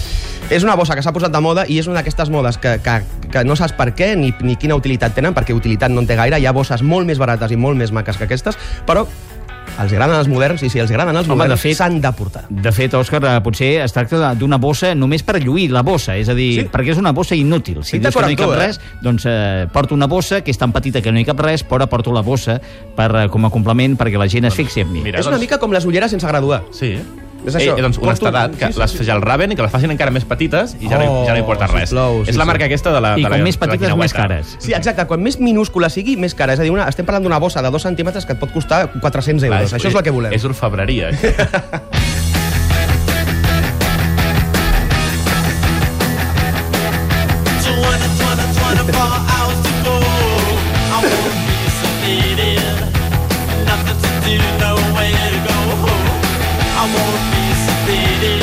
És 0.49 0.63
una 0.63 0.75
bossa 0.75 0.95
que 0.95 1.01
s'ha 1.03 1.11
posat 1.11 1.33
de 1.33 1.41
moda 1.41 1.65
i 1.67 1.79
és 1.79 1.87
una 1.87 1.99
d'aquestes 1.99 2.29
modes 2.29 2.57
que, 2.57 2.79
que, 2.79 3.01
que 3.31 3.43
no 3.43 3.55
saps 3.57 3.73
per 3.73 3.91
què 3.93 4.15
ni, 4.15 4.33
ni 4.39 4.55
quina 4.55 4.75
utilitat 4.75 5.13
tenen, 5.15 5.33
perquè 5.33 5.53
utilitat 5.53 5.89
no 5.91 5.99
en 5.99 6.07
té 6.07 6.15
gaire. 6.15 6.39
Hi 6.39 6.45
ha 6.45 6.53
bosses 6.53 6.81
molt 6.81 7.05
més 7.05 7.17
barates 7.17 7.51
i 7.51 7.57
molt 7.57 7.75
més 7.75 7.91
maques 7.91 8.15
que 8.15 8.23
aquestes, 8.23 8.55
però 8.85 9.07
els 9.79 9.91
agraden 9.91 10.15
els 10.17 10.27
moderns 10.27 10.63
i 10.63 10.69
si 10.69 10.79
els 10.79 10.91
agraden 10.91 11.15
els 11.15 11.27
Home, 11.27 11.35
moderns 11.43 11.61
fet- 11.61 11.75
s'han 11.77 11.99
de 12.01 12.11
portar. 12.13 12.45
De 12.49 12.71
fet, 12.71 12.93
Òscar, 12.93 13.23
eh, 13.25 13.41
potser 13.41 13.81
es 13.83 13.93
tracta 13.93 14.33
d'una 14.35 14.57
bossa 14.57 14.93
només 14.95 15.23
per 15.23 15.41
lluir 15.43 15.69
la 15.71 15.81
bossa, 15.83 16.15
és 16.17 16.29
a 16.29 16.33
dir, 16.33 16.61
Sí. 16.63 16.67
perquè 16.71 16.91
és 16.91 16.97
una 16.97 17.11
bossa 17.11 17.35
inútil. 17.35 17.83
Si 17.83 17.99
dius 17.99 18.13
que 18.15 18.21
no 18.21 18.29
hi 18.29 18.35
cap 18.35 18.47
tu, 18.47 18.53
eh? 18.53 18.57
res, 18.67 18.79
doncs 19.01 19.25
eh, 19.27 19.67
porto 19.71 19.93
una 19.95 20.07
bossa 20.07 20.41
que 20.41 20.51
és 20.51 20.57
tan 20.57 20.71
petita 20.71 21.01
que 21.01 21.11
no 21.11 21.19
hi 21.19 21.25
cap 21.25 21.39
res, 21.39 21.67
però 21.67 21.87
porto 21.87 22.11
la 22.13 22.21
bossa 22.21 22.59
per, 22.95 23.11
eh, 23.15 23.29
com 23.29 23.45
a 23.45 23.49
complement 23.49 23.97
perquè 23.97 24.17
la 24.17 24.27
gent 24.27 24.45
es 24.45 24.53
fixi 24.53 24.81
en 24.81 24.91
mi. 24.93 25.01
Mira, 25.01 25.19
és 25.19 25.25
una 25.25 25.35
doncs- 25.37 25.41
mica 25.49 25.57
com 25.59 25.71
les 25.71 25.85
ulleres 25.85 26.11
sense 26.11 26.25
graduar. 26.27 26.63
Sí. 26.71 26.97
És 27.45 27.55
això. 27.55 27.77
Eh, 27.77 27.81
doncs 27.81 27.97
Porto- 27.97 28.09
honestedat, 28.09 28.51
que 28.57 28.67
sí, 28.67 28.73
sí, 28.73 28.79
les 28.79 28.91
sí. 28.91 29.05
Jalraven 29.05 29.51
i 29.51 29.55
que 29.55 29.61
les 29.61 29.71
facin 29.71 29.91
encara 29.91 30.11
més 30.11 30.25
petites 30.25 30.75
i 30.79 30.87
ja, 30.89 30.97
no, 30.97 31.03
hi- 31.03 31.27
ja 31.27 31.33
no 31.33 31.39
hi 31.39 31.43
porta 31.47 31.65
Oh, 31.69 31.73
res. 31.73 31.89
sisplau, 31.89 32.23
sí, 32.25 32.31
és 32.31 32.37
la 32.37 32.43
sí. 32.43 32.47
marca 32.47 32.65
aquesta 32.65 32.91
de 32.91 33.01
la 33.01 33.13
I 33.17 33.23
de 33.23 33.29
la, 33.29 33.37
com 33.37 33.43
més 33.43 33.59
de 33.59 33.65
la 33.67 33.71
petites, 33.71 33.97
més 33.97 34.13
cares. 34.13 34.55
Sí, 34.59 34.73
exacte. 34.73 35.05
Quan 35.05 35.21
més 35.21 35.39
minúscula 35.39 35.89
sigui, 35.89 36.17
més 36.17 36.33
cara. 36.35 36.53
És 36.53 36.59
a 36.59 36.63
dir, 36.63 36.71
una, 36.71 36.87
estem 36.89 37.05
parlant 37.05 37.23
d'una 37.23 37.37
bossa 37.39 37.61
de 37.61 37.69
2 37.71 37.81
centímetres 37.81 38.25
que 38.25 38.33
et 38.33 38.39
pot 38.39 38.51
costar 38.51 38.89
400 38.99 39.45
Clar, 39.47 39.59
euros. 39.61 39.73
Això 39.73 39.87
és 39.89 39.95
el 39.95 40.03
que 40.03 40.11
volem. 40.11 40.33
És 40.33 40.43
orfebreria. 40.45 41.09
això. 48.85 49.24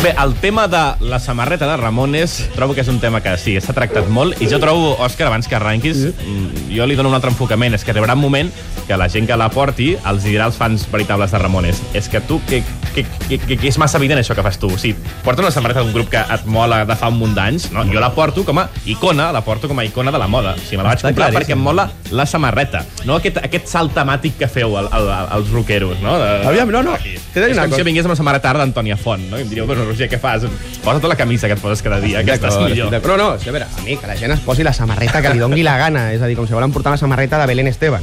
Bé, 0.02 0.12
el 0.20 0.34
tema 0.34 0.66
de 0.66 0.94
la 0.98 1.20
samarreta 1.20 1.64
de 1.68 1.76
Ramones 1.76 2.48
trobo 2.56 2.74
que 2.74 2.82
és 2.82 2.88
un 2.90 2.98
tema 2.98 3.20
que 3.22 3.36
sí, 3.38 3.52
s'ha 3.62 3.70
tractat 3.76 4.08
molt 4.10 4.40
i 4.42 4.48
jo 4.50 4.58
trobo, 4.58 4.96
Òscar, 4.98 5.28
abans 5.28 5.46
que 5.46 5.54
arranquis, 5.54 6.08
mm, 6.10 6.72
jo 6.74 6.86
li 6.90 6.96
dono 6.98 7.08
un 7.08 7.14
altre 7.14 7.30
enfocament. 7.30 7.76
És 7.76 7.84
que 7.84 7.92
arribarà 7.92 8.16
un 8.18 8.20
moment 8.24 8.50
que 8.88 8.96
la 8.98 9.06
gent 9.08 9.28
que 9.28 9.36
la 9.38 9.46
porti 9.48 9.92
els 9.94 10.24
dirà 10.26 10.48
als 10.50 10.58
fans 10.58 10.88
veritables 10.90 11.30
de 11.30 11.38
Ramones 11.38 11.78
és 11.94 12.08
que 12.10 12.20
tu, 12.20 12.40
que, 12.48 12.64
que, 12.96 13.04
que, 13.28 13.38
que, 13.38 13.56
que 13.56 13.68
és 13.68 13.78
massa 13.78 14.00
evident 14.00 14.18
això 14.18 14.34
que 14.34 14.42
fas 14.42 14.58
tu. 14.58 14.72
O 14.74 14.78
sigui, 14.80 14.96
porta 15.22 15.44
una 15.44 15.52
samarreta 15.54 15.84
d'un 15.84 15.94
grup 15.94 16.10
que 16.10 16.18
et 16.18 16.46
mola 16.50 16.82
de 16.84 16.96
fa 16.98 17.06
un 17.12 17.20
munt 17.20 17.36
d'anys, 17.38 17.70
no? 17.70 17.86
jo 17.86 18.02
la 18.02 18.10
porto 18.10 18.42
com 18.44 18.58
a 18.58 18.66
icona, 18.84 19.30
la 19.30 19.44
porto 19.46 19.70
com 19.70 19.78
a 19.78 19.84
icona 19.86 20.10
de 20.10 20.18
la 20.18 20.26
moda. 20.26 20.56
O 20.58 20.64
sigui, 20.64 20.78
me 20.78 20.82
la 20.82 20.96
vaig 20.96 20.98
Està 20.98 21.12
comprar 21.12 21.30
claríssim. 21.30 21.38
perquè 21.38 21.54
em 21.54 21.62
mola 21.62 21.86
la 22.10 22.26
samarreta, 22.26 22.82
no 23.06 23.20
aquest, 23.20 23.38
aquest 23.38 23.70
salt 23.70 23.94
temàtic 23.94 24.34
que 24.42 24.50
feu 24.50 24.74
al, 24.82 24.90
al, 24.90 25.08
als 25.38 25.54
rockeros, 25.54 26.02
no? 26.02 26.18
De, 26.18 26.32
Aviam, 26.50 26.74
no, 26.74 26.82
no. 26.82 26.98
T'he 26.98 27.38
de 27.38 27.46
dir 27.46 27.54
És 27.54 27.58
una 27.60 27.68
com 27.70 27.78
si 27.78 27.86
vingués 27.86 28.04
amb 28.04 28.16
la 28.16 28.18
samarreta 28.18 28.52
d'Antònia 28.58 28.98
Font, 28.98 29.30
no? 29.30 29.38
I 29.38 29.46
em 29.46 29.48
diríeu, 29.48 29.70
Roger, 29.92 30.08
què 30.08 30.18
fas? 30.18 30.46
Posa't 30.82 31.04
la 31.08 31.16
camisa 31.20 31.50
que 31.50 31.56
et 31.58 31.60
poses 31.62 31.82
cada 31.84 32.00
dia, 32.00 32.22
és 32.22 32.26
D'acord, 32.26 32.64
millor. 32.64 32.90
d'acord. 32.90 33.20
No, 33.20 33.28
a 33.36 33.36
veure, 33.52 33.66
a 33.68 33.82
mi, 33.84 33.96
que 34.00 34.08
la 34.08 34.16
gent 34.16 34.32
es 34.32 34.40
posi 34.40 34.64
la 34.64 34.72
samarreta 34.72 35.20
que 35.22 35.34
li 35.34 35.42
dongui 35.42 35.62
la 35.62 35.76
gana. 35.78 36.08
És 36.16 36.22
a 36.22 36.30
dir, 36.30 36.36
com 36.38 36.48
si 36.48 36.56
volen 36.56 36.72
portar 36.72 36.94
la 36.94 37.00
samarreta 37.00 37.38
de 37.38 37.46
Belén 37.46 37.68
Esteban. 37.68 38.02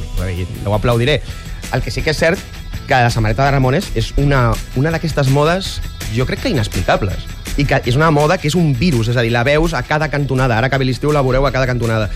Ho 0.64 0.74
aplaudiré. 0.74 1.20
El 1.74 1.82
que 1.82 1.90
sí 1.90 2.02
que 2.02 2.14
és 2.14 2.18
cert 2.18 2.38
que 2.86 2.94
la 2.94 3.10
samarreta 3.10 3.44
de 3.44 3.50
Ramones 3.54 3.90
és 3.94 4.12
una, 4.18 4.52
una 4.76 4.90
d'aquestes 4.90 5.28
modes, 5.30 5.80
jo 6.14 6.26
crec 6.26 6.42
que 6.42 6.54
inexplicables. 6.54 7.26
I 7.58 7.66
que 7.66 7.82
és 7.84 7.96
una 7.98 8.10
moda 8.14 8.38
que 8.38 8.48
és 8.48 8.54
un 8.54 8.72
virus, 8.78 9.10
és 9.10 9.18
a 9.18 9.22
dir, 9.26 9.32
la 9.34 9.42
veus 9.44 9.74
a 9.74 9.82
cada 9.82 10.08
cantonada. 10.10 10.58
Ara 10.58 10.70
que 10.70 10.78
ve 10.78 10.86
l'estiu 10.86 11.12
la 11.12 11.22
veureu 11.22 11.46
a 11.46 11.52
cada 11.52 11.66
cantonada. 11.66 12.08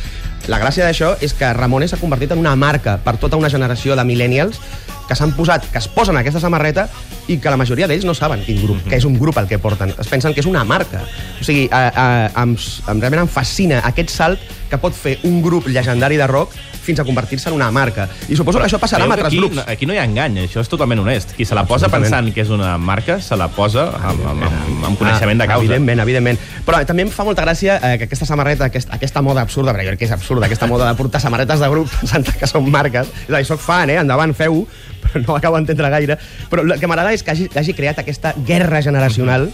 La 0.47 0.59
gràcia 0.61 0.85
d'això 0.87 1.15
és 1.25 1.32
que 1.35 1.50
Ramones 1.56 1.91
s'ha 1.91 1.99
convertit 1.99 2.32
en 2.32 2.38
una 2.38 2.55
marca 2.55 2.99
per 3.03 3.17
tota 3.19 3.37
una 3.41 3.50
generació 3.50 3.97
de 3.97 4.05
millennials 4.05 4.61
que 5.09 5.17
s'han 5.17 5.33
posat, 5.37 5.67
que 5.71 5.79
es 5.79 5.89
posen 5.89 6.17
aquesta 6.17 6.41
samarreta 6.41 6.89
i 7.29 7.39
que 7.41 7.51
la 7.53 7.56
majoria 7.61 7.87
d'ells 7.89 8.05
no 8.05 8.15
saben 8.15 8.43
quin 8.45 8.61
grup, 8.62 8.83
que 8.89 8.97
és 8.97 9.05
un 9.09 9.19
grup 9.19 9.39
el 9.41 9.49
que 9.49 9.59
porten. 9.59 9.95
Es 9.99 10.09
pensen 10.09 10.35
que 10.35 10.41
és 10.41 10.47
una 10.51 10.65
marca. 10.65 11.03
O 11.41 11.45
sigui, 11.45 11.69
a, 11.73 11.83
a, 11.89 12.06
em, 12.43 12.55
em, 12.56 13.01
realment 13.01 13.25
em 13.25 13.29
fascina 13.33 13.81
aquest 13.85 14.11
salt 14.12 14.41
que 14.71 14.79
pot 14.81 14.95
fer 14.97 15.19
un 15.29 15.41
grup 15.45 15.67
legendari 15.71 16.17
de 16.20 16.27
rock 16.27 16.53
fins 16.84 17.01
a 17.01 17.05
convertir-se 17.05 17.49
en 17.49 17.55
una 17.56 17.70
marca. 17.73 18.08
I 18.29 18.37
suposo 18.37 18.58
que 18.61 18.67
això 18.67 18.77
passarà 18.81 19.06
amb 19.06 19.15
altres 19.15 19.31
aquí, 19.31 19.39
grups. 19.41 19.63
Aquí 19.73 19.87
no 19.89 19.94
hi 19.94 19.99
ha 20.03 20.05
engany, 20.05 20.37
això 20.43 20.61
és 20.61 20.69
totalment 20.69 21.01
honest. 21.01 21.32
Qui 21.37 21.46
se 21.49 21.56
la 21.56 21.63
posa 21.65 21.89
pensant 21.89 22.29
que 22.34 22.43
és 22.44 22.51
una 22.53 22.75
marca, 22.77 23.17
se 23.25 23.39
la 23.41 23.49
posa 23.49 23.87
amb, 23.96 24.20
amb, 24.20 24.44
amb, 24.44 24.84
amb 24.91 24.99
coneixement 25.01 25.39
de 25.41 25.44
Ah, 25.46 25.49
causa. 25.55 25.65
Evidentment, 25.65 26.01
evidentment. 26.05 26.39
Però 26.67 26.82
també 26.84 27.06
em 27.06 27.13
fa 27.15 27.25
molta 27.25 27.41
gràcia 27.46 27.79
eh, 27.81 27.96
que 27.99 28.05
aquesta 28.05 28.27
samarreta, 28.29 28.67
aquest, 28.69 28.93
aquesta 28.93 29.23
moda 29.25 29.41
absurda, 29.41 29.73
perquè 29.73 29.87
jo 29.87 29.94
crec 29.94 30.03
que 30.03 30.08
és 30.11 30.13
absurda, 30.13 30.44
aquesta 30.44 30.69
moda 30.69 30.91
de 30.91 30.94
portar 31.01 31.23
samarretes 31.25 31.61
de 31.65 31.70
grup 31.73 31.89
pensant 32.01 32.29
que 32.37 32.46
són 32.51 32.69
marques. 32.70 33.08
És 33.29 33.32
a 33.32 33.39
dir, 33.41 33.49
soc 33.49 33.65
fan, 33.65 33.89
eh? 33.94 33.96
Endavant, 34.05 34.34
feu-ho, 34.37 34.67
però 35.05 35.23
no 35.27 35.37
acabo 35.37 35.61
d'entendre 35.61 35.91
gaire. 35.93 36.19
Però 36.51 36.65
el 36.65 36.79
que 36.81 36.91
m'agrada 36.91 37.15
és 37.15 37.23
que 37.23 37.34
hagi, 37.34 37.49
que 37.53 37.61
hagi 37.63 37.77
creat 37.77 38.01
aquesta 38.03 38.34
guerra 38.46 38.82
generacional 38.82 39.51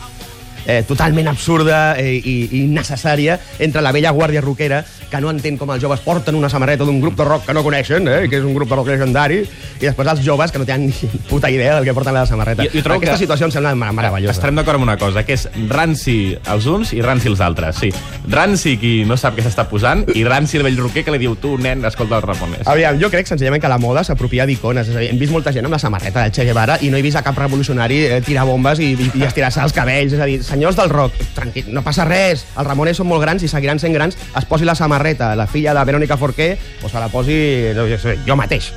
eh, 0.71 0.83
totalment 0.87 1.29
absurda 1.33 1.97
eh, 1.99 2.15
i, 2.17 2.37
i 2.50 2.62
innecessària 2.65 3.39
entre 3.59 3.83
la 3.83 3.93
vella 3.93 4.12
guàrdia 4.15 4.41
rockera 4.45 4.85
que 5.11 5.19
no 5.21 5.31
entén 5.35 5.57
com 5.59 5.71
els 5.75 5.83
joves 5.83 6.00
porten 6.05 6.37
una 6.39 6.49
samarreta 6.49 6.85
d'un 6.87 7.00
grup 7.03 7.17
de 7.19 7.25
rock 7.27 7.47
que 7.49 7.55
no 7.57 7.65
coneixen, 7.67 8.07
eh, 8.07 8.29
que 8.31 8.39
és 8.39 8.45
un 8.47 8.55
grup 8.55 8.69
de 8.71 8.77
rock 8.79 8.93
legendari, 8.93 9.41
i 9.43 9.83
després 9.89 10.07
els 10.12 10.21
joves 10.23 10.53
que 10.55 10.61
no 10.62 10.67
tenen 10.69 10.87
ni 10.93 11.09
puta 11.29 11.50
idea 11.50 11.75
del 11.75 11.85
que 11.89 11.95
porten 11.97 12.15
la 12.15 12.23
samarreta. 12.31 12.62
Jo- 12.62 12.71
jo 12.79 12.83
trobo 12.85 13.00
Aquesta 13.00 13.17
que- 13.17 13.25
situació 13.25 13.47
em 13.49 13.53
sembla 13.57 13.75
meravellosa. 13.75 14.31
Estarem 14.37 14.55
d'acord 14.61 14.77
amb 14.79 14.85
una 14.87 14.97
cosa, 14.97 15.25
que 15.27 15.35
és 15.35 15.49
ranci 15.69 16.37
els 16.53 16.67
uns 16.71 16.93
i 16.95 17.03
ranci 17.03 17.27
els 17.29 17.41
altres. 17.41 17.77
Sí, 17.83 17.91
ranci 18.29 18.77
qui 18.79 18.93
no 19.09 19.17
sap 19.17 19.35
què 19.37 19.43
s'està 19.45 19.67
posant 19.71 20.05
i 20.15 20.23
ranci 20.25 20.59
el 20.61 20.65
vell 20.69 20.79
roquer 20.79 21.03
que 21.05 21.11
li 21.15 21.19
diu 21.23 21.35
tu, 21.41 21.57
nen, 21.59 21.83
escolta 21.89 22.21
els 22.21 22.25
Ramones. 22.31 22.67
Aviam, 22.71 22.99
jo 23.00 23.11
crec 23.11 23.27
senzillament 23.27 23.62
que 23.62 23.69
la 23.73 23.79
moda 23.83 24.05
s'apropia 24.07 24.47
d'icones. 24.47 24.89
És 24.89 24.95
a 24.97 25.00
dir, 25.03 25.11
hem 25.11 25.19
vist 25.19 25.33
molta 25.33 25.53
gent 25.53 25.65
amb 25.67 25.75
la 25.75 25.79
samarreta 25.83 26.23
del 26.23 26.33
Che 26.33 26.45
Guevara 26.47 26.79
i 26.83 26.91
no 26.91 26.97
he 26.99 27.03
vist 27.03 27.17
a 27.19 27.23
cap 27.27 27.37
revolucionari 27.39 28.05
eh, 28.07 28.21
tirar 28.25 28.45
bombes 28.47 28.79
i, 28.79 28.93
i, 28.95 29.11
i 29.19 29.25
estirar-se 29.27 29.61
els 29.65 29.73
cabells. 29.75 30.12
És 30.15 30.21
a 30.21 30.27
dir, 30.31 30.43
senyors 30.61 30.76
del 30.76 30.90
rock, 30.90 31.14
tranquil, 31.33 31.71
no 31.73 31.81
passa 31.81 32.05
res. 32.05 32.43
Els 32.52 32.67
Ramones 32.67 32.99
són 33.00 33.09
molt 33.09 33.23
grans 33.25 33.40
i 33.40 33.49
seguiran 33.49 33.79
sent 33.81 33.95
grans. 33.97 34.19
Es 34.37 34.45
posi 34.45 34.69
la 34.69 34.75
samarreta, 34.76 35.33
la 35.33 35.47
filla 35.49 35.73
de 35.73 35.85
Verónica 35.88 36.19
Forqué, 36.21 36.52
o 36.85 36.88
se 36.93 37.00
la 37.00 37.09
posi 37.09 37.73
no, 37.73 37.88
jo, 37.88 37.97
sé, 37.97 38.19
jo 38.29 38.37
mateix. 38.37 38.69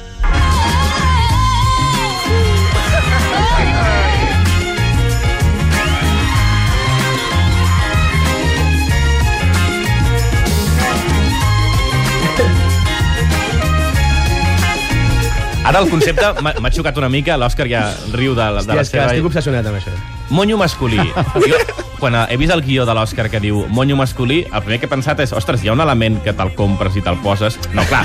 Ara 15.67 15.83
el 15.83 15.91
concepte 15.91 16.31
m'ha 16.39 16.71
xocat 16.71 16.95
una 17.03 17.11
mica, 17.11 17.35
l'Òscar 17.35 17.67
ja 17.67 17.85
riu 18.15 18.39
de, 18.39 18.51
de 18.55 18.63
Hòstia, 18.63 18.79
la 18.79 18.87
seva... 18.87 19.07
estic 19.11 19.33
obsessionat 19.33 19.67
amb 19.67 19.83
això. 19.83 20.12
Monyo 20.33 20.57
masculí. 20.57 20.97
Jo, 21.47 21.57
quan 22.01 22.17
he 22.27 22.35
vist 22.37 22.51
el 22.51 22.61
guió 22.65 22.83
de 22.89 22.93
l'Òscar 22.97 23.29
que 23.31 23.39
diu 23.39 23.63
monyo 23.71 23.95
masculí, 23.95 24.41
el 24.43 24.61
primer 24.65 24.79
que 24.81 24.89
he 24.89 24.91
pensat 24.91 25.21
és, 25.23 25.31
ostres, 25.37 25.63
hi 25.63 25.69
ha 25.71 25.75
un 25.77 25.83
element 25.85 26.17
que 26.25 26.33
te'l 26.35 26.51
compres 26.57 26.97
i 26.99 27.03
te'l 27.05 27.19
poses. 27.23 27.55
No, 27.73 27.85
clar, 27.87 28.03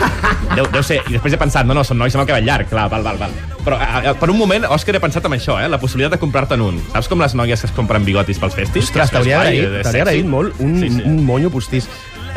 deu, 0.55 0.69
deu 0.71 0.85
ser... 0.87 1.01
I 1.09 1.17
després 1.17 1.35
he 1.35 1.41
pensat, 1.41 1.67
no, 1.67 1.75
no, 1.75 1.83
són 1.89 1.99
nois 1.99 2.15
amb 2.15 2.23
el 2.27 2.29
cabell 2.31 2.47
llarg, 2.47 2.69
clar, 2.71 2.87
val, 2.93 3.03
val, 3.07 3.19
val. 3.19 3.35
Però 3.65 3.81
a, 3.81 3.89
a, 4.13 4.15
per 4.21 4.31
un 4.31 4.39
moment, 4.39 4.69
Òscar, 4.71 4.95
he 4.97 5.03
pensat 5.03 5.27
en 5.27 5.35
això, 5.35 5.59
eh? 5.61 5.67
La 5.69 5.81
possibilitat 5.83 6.15
de 6.15 6.21
comprar-te'n 6.23 6.63
un. 6.63 6.79
Saps 6.93 7.11
com 7.11 7.21
les 7.25 7.35
noies 7.37 7.65
que 7.65 7.69
es 7.69 7.75
compren 7.77 8.07
bigotis 8.07 8.39
pels 8.41 8.55
festis? 8.57 8.87
Ostres, 8.93 9.11
t'hauria 9.13 9.43
guai, 9.43 9.65
agraït, 9.83 10.29
molt 10.29 10.61
un, 10.63 10.79
Sí, 10.81 10.93
sí. 10.95 11.03
un 11.09 11.19
monyo 11.27 11.51
postís. 11.53 11.89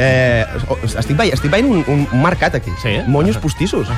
Eh, 0.01 0.43
estic, 0.87 1.13
veient, 1.19 1.35
estic 1.35 1.51
veient 1.51 1.67
un, 1.69 1.83
un, 1.91 2.05
mercat 2.23 2.55
aquí. 2.57 2.71
Sí? 2.81 2.97
Monyos 3.11 3.37
Ahà. 3.37 3.43
postissos. 3.43 3.91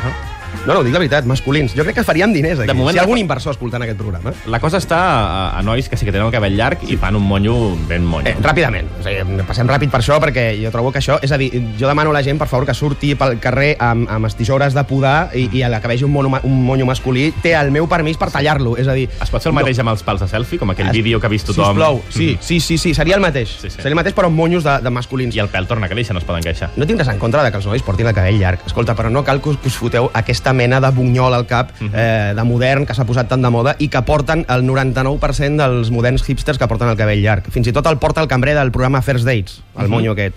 No, 0.66 0.74
no, 0.74 0.84
dic 0.84 0.94
la 0.94 1.00
veritat, 1.00 1.26
masculins. 1.26 1.74
Jo 1.76 1.84
crec 1.84 1.96
que 1.96 2.04
faríem 2.04 2.32
diners 2.34 2.60
aquí. 2.60 2.68
De 2.68 2.74
moment 2.74 2.94
si 2.94 2.98
hi 2.98 3.00
ha 3.02 3.04
algun 3.04 3.18
inversor 3.20 3.52
escoltant 3.54 3.84
aquest 3.84 3.98
programa. 4.00 4.32
La 4.48 4.60
cosa 4.60 4.78
està 4.80 4.98
a, 4.98 5.60
a 5.60 5.62
nois 5.66 5.90
que 5.90 5.98
sí 5.98 6.06
que 6.06 6.12
tenen 6.12 6.28
el 6.28 6.34
cabell 6.34 6.56
llarg 6.56 6.84
i 6.90 6.98
fan 6.98 7.16
un 7.20 7.24
monyo 7.28 7.76
ben 7.90 8.06
monyo. 8.06 8.30
Eh, 8.30 8.36
ràpidament, 8.42 8.88
o 9.00 9.04
sigui, 9.04 9.44
passem 9.48 9.68
ràpid 9.68 9.92
per 9.92 10.00
això 10.02 10.20
perquè 10.24 10.46
jo 10.62 10.72
trobo 10.72 10.92
que 10.92 11.00
això, 11.02 11.18
és 11.24 11.32
a 11.32 11.38
dir, 11.42 11.50
jo 11.80 11.88
demano 11.90 12.12
a 12.12 12.18
la 12.20 12.24
gent 12.24 12.40
per 12.40 12.48
favor 12.48 12.66
que 12.68 12.74
surti 12.78 13.14
pel 13.20 13.40
carrer 13.44 13.76
amb, 13.80 14.08
amb 14.10 14.26
les 14.30 14.36
tisores 14.40 14.74
de 14.74 14.84
podar 14.88 15.30
i, 15.36 15.50
i 15.52 15.64
a 15.64 15.70
la 15.70 15.82
que 15.82 15.88
vegi 15.92 16.06
un, 16.08 16.12
mono, 16.14 16.32
un 16.44 16.64
monyo 16.66 16.86
masculí 16.88 17.32
té 17.44 17.54
el 17.60 17.72
meu 17.72 17.88
permís 17.92 18.18
per 18.18 18.30
tallar-lo, 18.32 18.78
és 18.78 18.88
a 18.88 18.94
dir... 18.98 19.10
Es 19.22 19.30
pot 19.34 19.44
fer 19.44 19.52
el 19.52 19.58
mateix 19.58 19.80
amb 19.84 19.92
els 19.94 20.04
pals 20.04 20.22
de 20.24 20.28
selfie, 20.32 20.60
com 20.62 20.72
aquell 20.72 20.88
Es- 20.88 20.94
vídeo 20.96 21.20
que 21.20 21.28
ha 21.28 21.34
vist 21.34 21.48
tothom? 21.50 21.74
Sisplau, 21.76 22.02
sí, 22.10 22.30
Mhm. 22.34 22.38
sí, 22.42 22.60
sí, 22.60 22.78
sí, 22.78 22.94
seria 22.94 23.16
el 23.16 23.22
mateix. 23.22 23.50
Sí, 23.60 23.70
sí. 23.70 23.76
Seria 23.78 23.92
el 23.94 24.00
mateix 24.00 24.16
però 24.16 24.28
amb 24.32 24.38
monyos 24.38 24.64
de, 24.64 24.78
de 24.82 24.90
masculins. 24.90 25.36
I 25.36 25.40
el 25.44 25.50
pèl 25.50 25.68
torna 25.68 25.88
a 25.88 25.90
créixer, 25.90 26.14
no 26.14 26.20
es 26.20 26.26
poden 26.26 26.44
queixar. 26.44 26.70
No 26.78 26.86
tinc 26.88 27.00
res 27.00 27.10
en 27.12 27.20
contra 27.20 27.44
de 27.44 27.52
que 27.52 27.58
els 27.58 27.66
nois 27.68 27.84
portin 27.84 28.08
el 28.08 28.14
cabell 28.16 28.40
llarg. 28.40 28.60
Escolta, 28.66 28.96
però 28.96 29.10
no 29.12 29.24
cal 29.24 29.42
que 29.42 29.50
us, 29.50 29.58
que 29.58 29.68
us 29.68 29.76
foteu 29.78 30.10
aquesta 30.44 30.54
mena 30.54 30.82
de 30.82 30.90
bunyol 30.92 31.34
al 31.34 31.46
cap 31.48 31.72
Mhm. 31.80 31.92
eh, 31.96 32.34
de 32.36 32.44
modern 32.44 32.86
que 32.86 32.94
s'ha 32.94 33.06
posat 33.06 33.30
tan 33.30 33.42
de 33.42 33.50
moda 33.50 33.76
i 33.80 33.88
que 33.88 34.02
porten 34.04 34.46
el 34.50 34.64
99% 34.66 35.56
dels 35.58 35.90
moderns 35.92 36.28
hipsters 36.28 36.58
que 36.58 36.68
porten 36.68 36.90
el 36.90 36.98
cabell 36.98 37.22
llarg. 37.24 37.50
Fins 37.50 37.68
i 37.68 37.72
tot 37.74 37.86
el 37.88 37.98
porta 37.98 38.22
el 38.22 38.28
cambrer 38.28 38.56
del 38.56 38.72
programa 38.72 39.02
First 39.02 39.26
Dates, 39.26 39.62
el 39.78 39.84
Mhm. 39.86 39.90
monyo 39.92 40.12
aquest. 40.12 40.36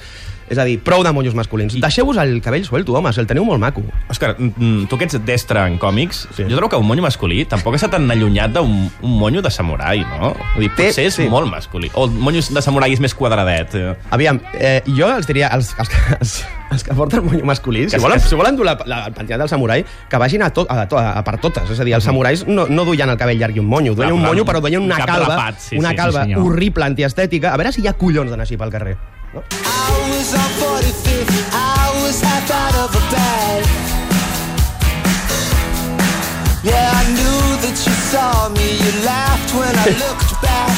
És 0.48 0.58
a 0.58 0.64
dir, 0.64 0.78
prou 0.78 1.02
de 1.02 1.10
monyos 1.10 1.34
masculins. 1.34 1.74
Deixeu-vos 1.74 2.16
el 2.18 2.40
cabell 2.40 2.64
suelto, 2.64 2.92
home, 2.94 3.12
si 3.12 3.18
el 3.18 3.26
teniu 3.26 3.44
molt 3.44 3.58
maco. 3.58 3.82
Òscar, 4.08 4.36
tu 4.88 4.96
que 4.96 5.04
ets 5.04 5.18
destre 5.26 5.58
en 5.66 5.76
còmics, 5.76 6.28
Sí. 6.36 6.44
jo 6.44 6.54
trobo 6.54 6.68
que 6.68 6.76
un 6.76 6.86
monyo 6.86 7.02
masculí 7.02 7.44
tampoc 7.46 7.74
està 7.74 7.90
tan 7.90 8.08
allunyat 8.08 8.52
d'un 8.52 8.88
un 9.02 9.18
monyo 9.18 9.42
de 9.42 9.50
samurai, 9.50 9.98
no? 10.04 10.34
Vull 10.54 10.62
dir, 10.68 10.70
Té- 10.76 10.86
potser 10.86 11.06
és 11.06 11.14
sí. 11.14 11.26
molt 11.28 11.50
masculí. 11.50 11.90
O 11.94 12.04
el 12.04 12.12
monyo 12.12 12.40
de 12.48 12.62
samurai 12.62 12.92
és 12.92 13.00
més 13.00 13.12
quadradet. 13.12 13.74
eh. 13.74 13.96
Aviam, 14.10 14.40
eh, 14.54 14.82
jo 14.86 15.08
els 15.16 15.26
diria, 15.26 15.48
els, 15.48 15.74
els, 15.80 15.90
els, 16.20 16.44
els 16.70 16.82
que 16.82 16.94
porten 16.94 17.24
monyo 17.24 17.44
masculí, 17.46 17.88
si 17.90 17.98
volen, 18.02 18.20
si 18.20 18.34
volen 18.34 18.56
dur 18.58 18.66
la, 18.66 18.76
la, 18.86 19.04
el 19.06 19.14
pentinat 19.14 19.44
del 19.44 19.48
samurai, 19.50 19.84
que 20.10 20.18
vagin 20.18 20.42
a, 20.42 20.50
tot, 20.50 20.70
a, 20.70 20.86
to, 20.90 20.98
a, 20.98 21.12
a 21.20 21.24
per 21.26 21.36
totes. 21.42 21.70
És 21.70 21.80
a 21.80 21.86
dir, 21.86 21.94
els 21.98 22.04
samurais 22.04 22.42
no, 22.48 22.66
no 22.68 22.84
duien 22.88 23.10
el 23.12 23.18
cabell 23.20 23.38
llarg 23.38 23.56
i 23.56 23.62
un 23.62 23.68
monyo, 23.70 23.94
duien 23.94 24.16
un 24.16 24.22
monyo, 24.24 24.44
però 24.48 24.60
duien 24.64 24.82
una 24.82 24.98
calva, 25.06 25.52
sí, 25.58 25.78
una 25.78 25.94
sí, 25.94 26.00
calva 26.02 26.24
sí, 26.24 26.32
senyor. 26.32 26.42
horrible, 26.46 26.84
antiestètica. 26.90 27.52
A 27.54 27.60
veure 27.60 27.72
si 27.72 27.84
hi 27.84 27.90
ha 27.90 27.94
collons 27.98 28.32
d'anar 28.32 28.46
així 28.48 28.58
pel 28.58 28.72
carrer. 28.74 28.96
No? 29.34 29.44
I 29.46 30.10
was 30.10 30.34
on 30.34 30.50
45th, 30.58 31.38
I 31.54 32.02
was 32.02 32.20
half 32.22 32.50
out 32.50 32.74
of 32.82 32.96
a 32.98 33.04
bag. 33.14 33.64
Yeah, 36.66 36.90
I 36.90 37.04
knew 37.14 37.42
that 37.62 37.78
you 37.78 37.94
saw 38.10 38.48
me, 38.50 38.66
you 38.74 38.90
laughed 39.06 39.54
when 39.54 39.70
I 39.70 39.94
looked 40.02 40.34
back. 40.42 40.74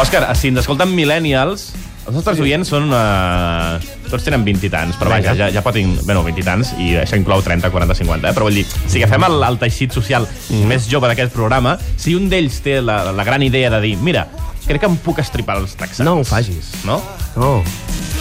Òscar, 0.00 0.26
si 0.36 0.48
ens 0.52 0.60
escolten 0.62 0.92
millennials, 0.96 1.70
els 2.06 2.16
nostres 2.16 2.40
oients 2.42 2.68
són... 2.72 2.90
Uh, 2.92 3.78
tots 4.12 4.26
tenen 4.26 4.44
20 4.44 4.66
i 4.68 4.70
tants, 4.72 4.98
però 5.00 5.14
vaja, 5.14 5.32
ja, 5.38 5.48
ja 5.54 5.62
poden... 5.64 5.94
Bueno, 6.02 6.24
20 6.26 6.42
i 6.42 6.46
tants, 6.46 6.74
i 6.82 6.90
això 7.00 7.16
inclou 7.20 7.44
30, 7.44 7.70
40, 7.72 7.96
50, 8.02 8.28
eh? 8.28 8.36
Però 8.36 8.48
vull 8.48 8.58
dir, 8.60 8.66
si 8.68 9.00
agafem 9.00 9.28
el, 9.28 9.38
el 9.46 9.60
teixit 9.62 9.94
social 9.96 10.28
més 10.68 10.88
jove 10.90 11.10
d'aquest 11.10 11.34
programa, 11.34 11.78
si 11.96 12.16
un 12.18 12.28
d'ells 12.32 12.60
té 12.64 12.80
la, 12.84 13.04
la 13.14 13.26
gran 13.28 13.44
idea 13.46 13.72
de 13.72 13.80
dir, 13.86 13.96
mira, 14.04 14.26
crec 14.66 14.82
que 14.82 14.90
em 14.90 14.98
puc 15.04 15.22
estripar 15.22 15.58
els 15.62 15.76
texans. 15.78 16.04
No 16.06 16.18
ho 16.20 16.26
facis. 16.28 16.74
No? 16.88 17.00
No, 17.36 17.54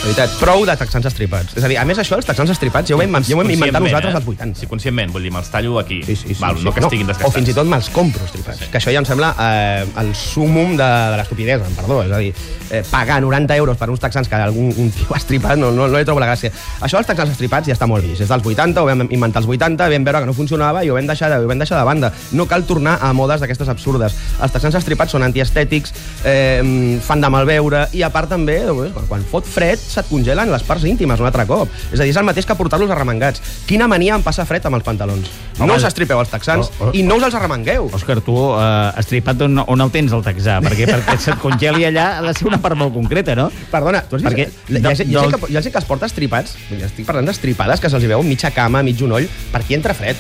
de 0.01 0.07
veritat, 0.07 0.31
prou 0.41 0.63
de 0.65 0.73
texans 0.73 1.05
estripats. 1.05 1.53
És 1.53 1.61
a 1.61 1.69
dir, 1.69 1.75
a 1.77 1.83
més 1.85 1.99
això, 2.01 2.17
els 2.17 2.25
texans 2.25 2.49
estripats 2.49 2.89
ja 2.89 2.95
ho 2.97 3.01
hem, 3.03 3.13
ja 3.21 3.35
ho 3.35 3.41
hem 3.43 3.51
inventat 3.53 3.83
nosaltres 3.83 4.15
eh? 4.15 4.17
als 4.17 4.29
80. 4.31 4.57
Sí, 4.57 4.69
conscientment, 4.71 5.11
vull 5.13 5.27
dir, 5.27 5.29
me'ls 5.35 5.51
tallo 5.53 5.75
aquí. 5.77 5.99
Sí, 6.07 6.15
sí, 6.15 6.31
sí, 6.33 6.37
Val, 6.39 6.57
sí. 6.57 6.65
no 6.65 6.73
que 6.73 6.81
estiguin 6.81 7.05
O 7.05 7.11
desgastats. 7.11 7.35
fins 7.35 7.51
i 7.51 7.53
tot 7.53 7.69
me'ls 7.69 7.89
compro 7.93 8.25
estripats. 8.25 8.63
Sí. 8.63 8.69
Que 8.73 8.79
això 8.79 8.89
ja 8.95 9.03
em 9.03 9.05
sembla 9.05 9.29
eh, 9.37 9.85
el 10.01 10.09
súmum 10.17 10.73
de, 10.73 10.87
de 11.13 11.19
l'estupidesa, 11.19 11.69
perdó. 11.77 11.99
És 12.07 12.15
a 12.17 12.21
dir, 12.23 12.31
eh, 12.71 12.81
pagar 12.89 13.19
90 13.21 13.59
euros 13.61 13.77
per 13.77 13.91
uns 13.93 14.01
texans 14.01 14.31
que 14.31 14.39
algun 14.39 14.73
un 14.73 14.89
tio 14.95 15.13
ha 15.13 15.19
estripat, 15.21 15.61
no, 15.61 15.69
no, 15.75 15.85
no 15.85 16.01
hi 16.01 16.09
trobo 16.09 16.23
la 16.23 16.31
gràcia. 16.31 16.49
Això 16.81 16.97
dels 16.97 17.11
texans 17.11 17.35
estripats 17.35 17.69
ja 17.69 17.77
està 17.77 17.85
molt 17.85 18.01
vist. 18.01 18.25
És 18.25 18.33
dels 18.33 18.49
80, 18.55 18.81
ho 18.81 18.89
vam 18.89 19.05
inventar 19.05 19.43
als 19.43 19.51
80, 19.53 19.85
vam 19.93 20.09
veure 20.09 20.23
que 20.25 20.31
no 20.31 20.33
funcionava 20.33 20.81
i 20.81 20.89
ho 20.89 20.97
vam 20.97 21.13
deixar 21.13 21.29
de, 21.29 21.43
ho 21.45 21.53
vam 21.53 21.61
deixar 21.61 21.77
de 21.77 21.85
banda. 21.85 22.09
No 22.33 22.49
cal 22.49 22.65
tornar 22.65 22.97
a 23.05 23.13
modes 23.13 23.45
d'aquestes 23.45 23.69
absurdes. 23.69 24.17
Els 24.41 24.57
texans 24.57 24.81
estripats 24.81 25.13
són 25.13 25.29
antiestètics, 25.29 25.93
eh, 26.25 26.97
fan 27.05 27.21
de 27.21 27.29
malveure 27.37 27.85
i 27.93 28.01
a 28.01 28.09
part 28.09 28.33
també, 28.33 28.63
doncs, 28.65 28.97
quan, 28.97 29.05
quan 29.13 29.29
fot 29.29 29.45
fred, 29.45 29.90
se't 29.93 30.09
congelen 30.09 30.51
les 30.51 30.63
parts 30.67 30.85
íntimes 30.87 31.19
un 31.21 31.27
altre 31.29 31.45
cop. 31.49 31.69
És 31.91 31.99
a 31.99 32.03
dir, 32.03 32.11
és 32.13 32.19
el 32.19 32.27
mateix 32.27 32.47
que 32.47 32.55
portar-los 32.57 32.91
arremangats. 32.91 33.43
Quina 33.69 33.87
mania 33.91 34.15
em 34.17 34.23
passa 34.25 34.45
fred 34.49 34.65
amb 34.67 34.79
els 34.79 34.87
pantalons. 34.87 35.29
Home, 35.57 35.67
no 35.69 35.77
us 35.77 35.85
estripeu 35.87 36.21
els 36.21 36.31
texans 36.31 36.71
oh, 36.79 36.87
oh. 36.87 36.91
i 36.97 37.03
no 37.05 37.19
us 37.19 37.27
els 37.27 37.37
arremangueu. 37.37 37.89
Òscar, 37.97 38.19
tu 38.25 38.37
eh, 38.55 39.01
estripat 39.01 39.45
on, 39.47 39.63
on 39.67 39.85
el 39.85 39.93
tens, 39.93 40.15
el 40.15 40.25
texà? 40.25 40.59
Perquè 40.63 40.89
perquè 40.89 41.17
se't 41.21 41.39
congeli 41.43 41.85
allà 41.89 42.07
ha 42.17 42.25
de 42.25 42.33
ser 42.37 42.47
una 42.49 42.61
part 42.63 42.79
molt 42.79 42.95
concreta, 42.95 43.35
no? 43.37 43.49
Perdona, 43.71 44.03
tu 44.07 44.17
has 44.17 44.25
vist? 44.25 44.31
Perquè 44.31 44.49
Hi 44.71 44.79
ha, 44.79 44.79
hi, 44.79 44.85
ha 44.87 44.91
del- 44.91 45.31
gent 45.31 45.35
que, 45.35 45.51
hi 45.51 45.59
ha 45.59 45.65
gent 45.67 45.75
que 45.75 45.81
els 45.83 45.89
porta 45.89 46.09
estripats, 46.09 46.57
ja 46.71 46.87
estic 46.87 47.07
parlant 47.09 47.27
d'estripades, 47.29 47.83
que 47.83 47.91
se'ls 47.91 48.09
veu 48.09 48.23
mitja 48.25 48.53
cama, 48.55 48.83
mig 48.85 48.99
genoll, 48.99 49.29
per 49.51 49.65
aquí 49.65 49.77
entra 49.77 49.97
fred. 49.97 50.19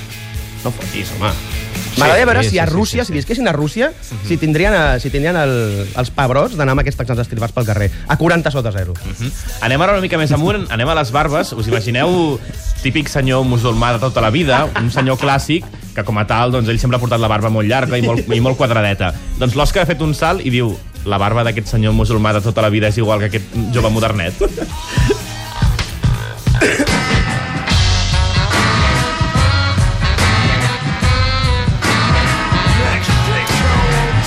No 0.61 0.73
fotis, 0.75 1.15
home. 1.17 1.70
M'agradaria 1.97 2.25
veure 2.25 2.43
sí, 2.43 2.51
si 2.51 2.59
a 2.59 2.65
Rússia, 2.65 3.03
sí, 3.03 3.07
sí. 3.07 3.11
si 3.11 3.19
visquessin 3.19 3.47
a 3.47 3.53
Rússia, 3.55 3.91
si 4.27 4.37
tindrien, 4.37 4.73
eh, 4.73 4.99
si 5.03 5.11
tindrien 5.11 5.35
el, 5.37 5.53
els 5.97 6.11
pebrots 6.15 6.55
d'anar 6.55 6.75
amb 6.75 6.83
aquests 6.83 7.01
texans 7.01 7.19
estripats 7.23 7.53
pel 7.55 7.67
carrer. 7.67 7.89
A 8.07 8.17
40 8.17 8.51
sota 8.53 8.71
zero. 8.71 8.93
Mhm. 8.93 9.31
Anem 9.67 9.81
ara 9.81 9.97
una 9.97 10.03
mica 10.03 10.19
més 10.21 10.31
amunt, 10.31 10.67
anem 10.71 10.89
a 10.89 10.95
les 11.01 11.11
barbes. 11.11 11.53
Us 11.53 11.67
imagineu 11.67 12.39
típic 12.81 13.11
senyor 13.11 13.43
musulmà 13.45 13.93
de 13.93 13.99
tota 13.99 14.23
la 14.23 14.31
vida, 14.31 14.67
un 14.79 14.91
senyor 14.91 15.19
clàssic, 15.21 15.65
que 15.95 16.03
com 16.07 16.17
a 16.17 16.25
tal, 16.27 16.51
doncs, 16.51 16.69
ell 16.71 16.79
sempre 16.79 16.97
ha 16.97 17.03
portat 17.03 17.19
la 17.19 17.27
barba 17.27 17.51
molt 17.51 17.67
llarga 17.67 17.99
i 17.99 18.05
molt, 18.05 18.31
i 18.31 18.39
molt 18.39 18.57
quadradeta. 18.57 19.11
Doncs 19.39 19.57
l'Òscar 19.59 19.83
ha 19.83 19.89
fet 19.89 20.01
un 20.01 20.15
salt 20.15 20.45
i 20.45 20.53
diu 20.53 20.71
la 21.05 21.17
barba 21.17 21.43
d'aquest 21.43 21.67
senyor 21.75 21.93
musulmà 21.97 22.33
de 22.37 22.41
tota 22.45 22.61
la 22.61 22.69
vida 22.69 22.87
és 22.87 22.97
igual 23.01 23.19
que 23.19 23.31
aquest 23.31 23.45
jove 23.73 23.89
modernet. 23.89 24.33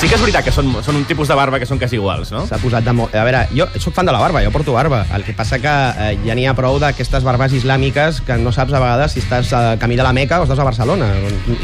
Sí 0.04 0.08
que 0.11 0.16
és 0.18 0.20
veritat 0.20 0.44
que 0.44 0.52
són, 0.52 0.66
són 0.84 0.99
un 0.99 1.04
tipus 1.08 1.30
de 1.30 1.34
barba 1.38 1.56
que 1.56 1.64
són 1.64 1.78
quasi 1.80 1.96
iguals, 1.96 2.28
no? 2.28 2.42
S'ha 2.44 2.58
posat 2.61 2.84
de 2.84 2.92
mo... 2.92 3.06
A 3.08 3.23
veure, 3.25 3.38
jo 3.56 3.64
sóc 3.80 3.94
fan 3.96 4.04
de 4.04 4.12
la 4.12 4.18
barba, 4.20 4.42
jo 4.44 4.50
porto 4.52 4.75
barba. 4.75 4.99
El 5.16 5.23
que 5.25 5.32
passa 5.32 5.56
que 5.62 5.70
eh, 5.73 6.18
ja 6.26 6.34
n'hi 6.37 6.44
ha 6.44 6.52
prou 6.52 6.76
d'aquestes 6.82 7.25
barbes 7.25 7.54
islàmiques 7.56 8.18
que 8.26 8.37
no 8.37 8.52
saps 8.52 8.75
a 8.76 8.82
vegades 8.82 9.14
si 9.16 9.23
estàs 9.23 9.49
a 9.56 9.62
camí 9.80 9.96
de 9.96 10.04
la 10.04 10.12
Meca 10.12 10.42
o 10.42 10.44
estàs 10.44 10.61
a 10.61 10.66
Barcelona. 10.68 11.08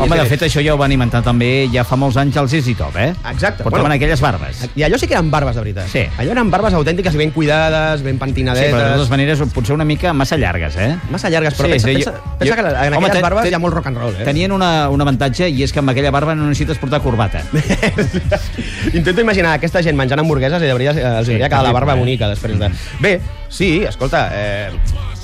Home, 0.00 0.16
de 0.16 0.25
fet, 0.30 0.47
això 0.49 0.64
ja 0.64 0.73
ho 0.73 0.78
van 0.80 0.94
inventar 0.97 1.20
també 1.26 1.66
ja 1.75 1.85
fa 1.85 1.99
molts 2.00 2.16
anys 2.16 2.38
els 2.40 2.56
Top, 2.80 2.97
eh? 2.97 3.11
Exacte. 3.28 3.62
Portaven 3.66 3.92
aquelles 3.99 4.23
barbes. 4.25 4.64
I 4.75 4.87
allò 4.88 4.97
sí 4.97 5.06
que 5.11 5.18
eren 5.18 5.28
barbes, 5.30 5.54
de 5.59 5.61
veritat. 5.66 5.92
Sí. 5.92 6.06
Allò 6.16 6.32
eren 6.32 6.49
barbes 6.50 6.73
autèntiques 6.80 7.12
i 7.12 7.20
ben 7.20 7.35
cuidades, 7.37 8.00
ben 8.00 8.14
Sí, 8.16 8.20
pentinadetes. 8.25 8.73
però 8.73 8.87
de 8.88 8.97
totes 8.97 9.11
maneres 9.12 9.44
potser 9.52 9.76
una 9.76 9.85
mica 9.85 10.14
massa 10.16 10.38
llargues, 10.40 10.80
eh? 10.80 10.94
Massa 11.12 11.28
llargues, 11.28 11.59
però 11.61 11.66
Sí, 11.68 11.73
pensa, 11.76 11.88
sí, 11.88 11.94
pensa, 12.00 12.11
jo- 12.16 12.37
pensa 12.40 12.56
jo- 12.56 12.56
que 12.56 12.68
en 12.70 12.94
Home, 12.94 12.97
aquelles 12.97 13.12
ten- 13.12 13.23
barbes 13.28 13.42
ten- 13.44 13.52
hi 13.52 13.54
ha 13.54 13.62
molt 13.66 13.75
rock 13.76 13.87
and 13.92 13.99
roll, 14.00 14.16
eh? 14.16 14.25
Tenien 14.25 14.52
una, 14.56 14.88
un 14.88 15.00
avantatge 15.04 15.50
i 15.50 15.62
és 15.62 15.73
que 15.75 15.80
amb 15.85 15.90
aquella 15.92 16.11
barba 16.11 16.35
no 16.35 16.47
necessites 16.49 16.78
portar 16.78 17.02
corbata. 17.04 17.42
Intento 18.99 19.20
imaginar 19.20 19.54
aquesta 19.58 19.82
gent 19.82 19.99
menjant 19.99 20.22
hamburgueses 20.22 20.62
i 20.62 20.72
veritat 20.72 20.96
eh, 21.00 21.06
els 21.20 21.26
Sí, 21.30 21.37
hauria 21.37 21.49
quedar 21.52 21.64
la 21.68 21.76
barba 21.76 21.94
eh? 21.96 22.00
bonica 22.02 22.28
després 22.32 22.58
de... 22.58 22.70
Bé, 23.00 23.16
sí, 23.49 23.80
escolta, 23.88 24.28
eh, 24.34 24.70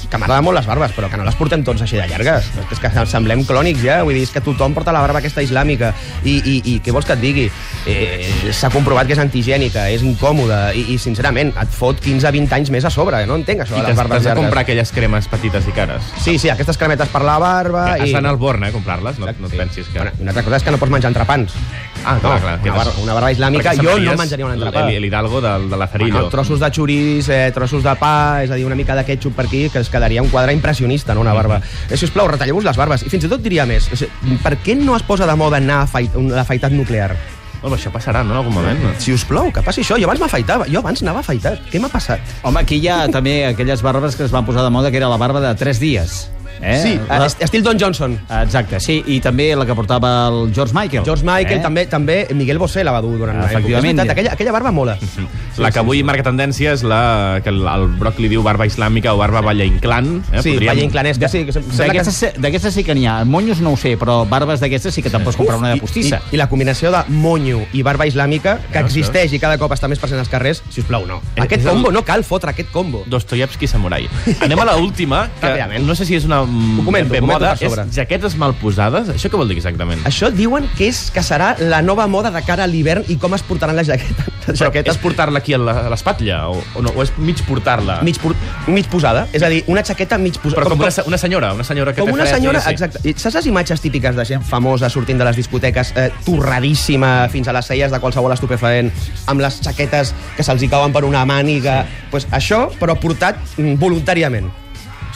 que 0.06 0.18
m'agraden 0.22 0.44
molt 0.46 0.54
les 0.54 0.66
barbes, 0.68 0.92
però 0.94 1.08
que 1.10 1.18
no 1.18 1.24
les 1.26 1.34
portem 1.34 1.64
tots 1.66 1.82
així 1.82 1.96
de 1.98 2.04
llargues. 2.06 2.46
És 2.70 2.78
que 2.78 2.90
semblem 3.10 3.40
clònics 3.48 3.80
ja, 3.82 3.96
vull 4.06 4.14
dir, 4.14 4.22
és 4.22 4.30
que 4.30 4.38
tothom 4.44 4.70
porta 4.76 4.92
la 4.94 5.00
barba 5.02 5.18
aquesta 5.18 5.42
islàmica 5.42 5.88
i, 6.22 6.36
i, 6.46 6.54
i 6.62 6.74
què 6.84 6.94
vols 6.94 7.08
que 7.08 7.16
et 7.16 7.22
digui? 7.24 7.46
Eh, 7.90 8.52
S'ha 8.54 8.70
comprovat 8.70 9.08
que 9.08 9.16
és 9.16 9.22
antigènica, 9.22 9.88
és 9.90 10.04
incòmoda 10.06 10.68
i, 10.78 10.84
i 10.94 10.98
sincerament, 11.02 11.50
et 11.58 11.74
fot 11.74 11.98
15-20 12.04 12.54
anys 12.60 12.70
més 12.76 12.86
a 12.86 12.92
sobre. 12.94 13.24
No 13.26 13.34
entenc 13.40 13.64
això 13.66 13.80
I 13.80 13.82
de 13.82 13.88
les 13.90 13.98
barbes 13.98 14.22
llargues. 14.22 14.44
comprar 14.44 14.62
aquelles 14.62 14.94
cremes 14.94 15.26
petites 15.32 15.66
i 15.66 15.74
cares. 15.74 16.06
Sí, 16.22 16.36
sí, 16.38 16.52
aquestes 16.54 16.78
cremetes 16.78 17.10
per 17.10 17.24
la 17.26 17.40
barba... 17.42 17.88
Has 17.96 18.06
i... 18.06 18.14
d'anar 18.14 18.36
al 18.36 18.38
Born, 18.38 18.62
eh, 18.62 18.70
a 18.70 18.76
comprar-les, 18.78 19.18
no, 19.18 19.26
no 19.26 19.50
et 19.50 19.56
Sí. 19.56 19.58
pensis 19.58 19.90
que... 19.90 19.98
Bueno, 19.98 20.14
i 20.20 20.22
una 20.22 20.30
altra 20.36 20.46
cosa 20.46 20.62
és 20.62 20.68
que 20.68 20.70
no 20.70 20.78
pots 20.78 20.94
menjar 20.94 21.10
entrepans. 21.10 21.58
Ah, 22.06 22.18
clar, 22.20 22.40
No, 22.40 22.40
clar. 22.40 22.60
una 22.62 22.72
barba- 22.76 23.02
una 23.02 23.14
barba 23.14 23.32
islàmica, 23.32 23.74
jo 23.76 23.98
no 23.98 24.16
menjaria 24.16 24.46
un 24.46 24.52
entrepà. 24.52 24.86
L'Hidalgo 24.88 25.40
de, 25.40 25.68
de 25.68 25.76
la 25.76 25.86
Cerillo. 25.88 26.12
Bueno, 26.12 26.28
trossos 26.28 26.60
de 26.60 26.70
xurís, 26.70 27.28
eh, 27.28 27.50
trossos 27.52 27.82
de 27.82 27.94
pa, 27.96 28.42
és 28.44 28.50
a 28.50 28.54
dir, 28.54 28.64
una 28.64 28.74
mica 28.76 28.94
de 28.94 29.04
ketchup 29.04 29.34
per 29.34 29.46
aquí, 29.46 29.68
que 29.68 29.80
es 29.80 29.88
quedaria 29.90 30.22
un 30.22 30.28
quadre 30.28 30.52
impressionista, 30.52 31.14
no 31.14 31.20
una 31.20 31.32
barba. 31.34 31.60
Eh, 31.90 31.96
sisplau, 31.96 32.28
retalleu-vos 32.28 32.64
les 32.64 32.76
barbes. 32.76 33.02
I 33.02 33.10
fins 33.10 33.24
i 33.24 33.28
tot 33.28 33.40
diria 33.42 33.66
més, 33.66 33.90
o 33.92 33.96
sigui, 33.96 34.36
per 34.42 34.56
què 34.62 34.76
no 34.76 34.94
es 34.96 35.02
posa 35.02 35.26
de 35.26 35.34
moda 35.34 35.56
anar 35.58 35.80
a 35.80 35.82
afait, 35.82 36.14
un- 36.14 36.30
l'afaitat 36.30 36.70
nuclear? 36.72 37.16
Oh, 37.62 37.70
això 37.74 37.90
passarà, 37.90 38.22
no, 38.22 38.30
en 38.30 38.36
algun 38.36 38.54
moment? 38.54 38.78
No? 38.78 38.90
Si 39.00 39.12
us 39.12 39.24
plou, 39.24 39.50
que 39.50 39.62
passi 39.62 39.80
això. 39.80 39.96
Jo 39.98 40.04
abans 40.06 40.20
m'afaitava, 40.20 40.66
jo 40.70 40.78
abans 40.78 41.02
anava 41.02 41.20
afaitat. 41.20 41.58
Què 41.72 41.80
m'ha 41.80 41.88
passat? 41.88 42.20
Home, 42.42 42.60
aquí 42.60 42.76
hi 42.76 42.86
ha 42.88 43.08
també 43.08 43.46
aquelles 43.46 43.82
barbes 43.82 44.14
que 44.14 44.22
es 44.24 44.30
van 44.30 44.44
posar 44.46 44.62
de 44.62 44.70
moda, 44.70 44.90
que 44.92 44.98
era 44.98 45.08
la 45.08 45.16
barba 45.16 45.40
de 45.40 45.52
3 45.56 45.80
dies. 45.80 46.30
Eh? 46.60 46.80
Sí, 46.82 47.00
La- 47.08 47.26
est- 47.26 47.42
estil 47.42 47.62
Don 47.62 47.78
Johnson. 47.78 48.18
Exacte, 48.42 48.80
sí, 48.80 49.02
i 49.06 49.20
també 49.20 49.54
la 49.56 49.66
que 49.66 49.74
portava 49.74 50.28
el 50.28 50.52
George 50.54 50.72
Michael. 50.74 51.04
George 51.04 51.24
Michael, 51.24 51.58
Eh? 51.58 51.62
també 51.62 51.86
també 51.86 52.26
Miguel 52.34 52.58
Bosé 52.58 52.82
la 52.84 52.92
va 52.92 53.00
dur 53.02 53.16
durant 53.18 53.36
una 53.36 53.44
època. 53.46 53.50
És 53.50 53.58
Efectivament. 53.58 53.96
veritat, 53.98 54.12
aquella, 54.12 54.32
aquella 54.32 54.52
barba 54.52 54.70
mola. 54.72 54.98
la 55.58 55.70
que 55.72 55.80
avui 55.80 56.02
marca 56.06 56.24
tendència 56.26 56.72
és 56.76 56.82
la 56.86 57.40
que 57.44 57.50
el, 57.52 57.62
el 57.66 57.86
Broc 58.00 58.18
li 58.22 58.28
diu 58.32 58.42
barba 58.44 58.66
islàmica 58.68 59.14
o 59.14 59.20
barba 59.20 59.42
Valle 59.44 59.66
Inclán. 59.66 60.22
Eh? 60.32 60.42
Sí, 60.42 60.56
Inclanesca, 60.56 61.28
sí. 61.28 61.44
que 61.44 61.52
D'aquestes 61.52 62.14
sí- 62.14 62.32
D'aquestes 62.38 62.74
sí 62.74 62.84
que 62.84 62.94
n'hi 62.94 63.06
ha. 63.06 63.24
Monyos 63.24 63.60
no 63.60 63.72
ho 63.72 63.76
sé, 63.76 63.96
però 63.98 64.28
barbes 64.28 64.60
d'aquestes 64.60 64.94
sí 64.94 65.02
que 65.02 65.10
te'n 65.10 65.24
pots 65.24 65.36
comprar 65.36 65.58
una 65.58 65.74
de 65.74 65.80
postissa. 65.80 66.20
I, 66.30 66.36
I 66.36 66.40
la 66.40 66.48
combinació 66.48 66.90
de 66.92 67.02
monyo 67.08 67.62
i 67.72 67.82
barba 67.86 68.06
islàmica, 68.06 68.58
que 68.72 68.82
existeix 68.82 69.32
i 69.36 69.40
cada 69.42 69.58
cop 69.58 69.72
està 69.72 69.88
més 69.88 70.00
present 70.02 70.20
als 70.20 70.30
carrers, 70.32 70.62
si 70.70 70.82
us 70.82 70.88
plau, 70.88 71.06
no. 71.08 71.20
Aquest 71.36 71.66
combo, 71.66 71.92
no 71.94 72.04
cal 72.06 72.24
fotre 72.24 72.52
aquest 72.52 72.70
combo. 72.74 73.04
Dostoyevsky 73.06 73.66
Samurai. 73.70 74.08
Anem 74.46 74.60
a 74.60 74.68
la 74.68 74.76
última, 74.76 75.26
que 75.40 75.54
no 75.82 75.94
sé 75.94 76.06
si 76.06 76.16
és 76.16 76.24
una 76.28 76.42
mm, 76.44 76.80
Ho 76.80 76.84
comento, 76.84 77.12
ben 77.12 77.24
ho 77.24 77.26
comento 77.26 77.66
moda, 77.66 77.86
és 77.88 77.96
jaquetes 77.96 78.36
mal 78.40 78.54
posades. 78.60 79.10
Això 79.14 79.30
què 79.32 79.38
vol 79.38 79.48
dir 79.50 79.58
exactament? 79.58 80.02
Això 80.08 80.30
diuen 80.34 80.68
que 80.76 80.88
és 80.90 81.06
que 81.14 81.22
serà 81.24 81.54
la 81.60 81.82
nova 81.82 82.06
moda 82.10 82.30
de 82.34 82.42
cara 82.46 82.64
a 82.66 82.70
l'hivern 82.70 83.06
i 83.12 83.18
com 83.20 83.34
es 83.36 83.44
portaran 83.46 83.76
les 83.76 83.88
jaquetes. 83.90 84.32
Les 84.46 84.60
Però 84.60 84.68
jaquetes 84.68 84.94
és 84.96 85.02
portar-la 85.02 85.42
aquí 85.46 85.54
a 85.54 85.58
la- 85.62 85.86
a 85.86 85.90
l'espatlla 85.92 86.48
o, 86.50 86.58
o, 86.74 86.82
no, 86.82 86.90
o 86.90 87.02
és 87.04 87.12
mig 87.22 87.38
portar-la? 87.46 88.00
mig, 88.02 88.18
por, 88.18 88.34
mig 88.66 88.88
posada, 88.90 89.28
és 89.32 89.42
a 89.46 89.48
dir, 89.52 89.62
una 89.70 89.84
jaqueta 89.86 90.18
mig 90.18 90.34
posada. 90.42 90.64
Però 90.64 90.72
com, 90.74 90.80
una, 90.82 90.90
se- 90.90 91.04
una 91.06 91.18
senyora, 91.18 91.52
una 91.54 91.62
senyora 91.64 91.92
que 91.94 92.00
com 92.02 92.10
té 92.10 92.14
una 92.16 92.24
fred, 92.26 92.34
senyora, 92.40 92.60
sí, 92.64 92.70
exacte. 92.74 93.02
I 93.06 93.14
Saps 93.16 93.36
les 93.38 93.46
imatges 93.46 93.80
típiques 93.84 94.16
de 94.18 94.24
gent 94.26 94.42
famosa 94.42 94.90
sortint 94.90 95.18
de 95.22 95.24
les 95.28 95.36
discoteques, 95.38 95.92
eh, 95.96 96.10
torradíssima 96.26 97.28
fins 97.30 97.46
a 97.48 97.52
les 97.54 97.66
celles 97.66 97.92
de 97.92 98.00
qualsevol 98.02 98.32
estupefaent, 98.34 98.90
amb 99.30 99.40
les 99.44 99.60
jaquetes 99.62 100.12
que 100.36 100.42
se'ls 100.42 100.62
hi 100.66 100.68
cauen 100.72 100.92
per 100.92 101.04
una 101.06 101.24
màniga... 101.28 101.84
Sí. 101.86 102.02
Pues 102.10 102.26
això, 102.32 102.70
però 102.80 102.94
portat 102.98 103.36
mm, 103.58 103.74
voluntàriament. 103.82 104.46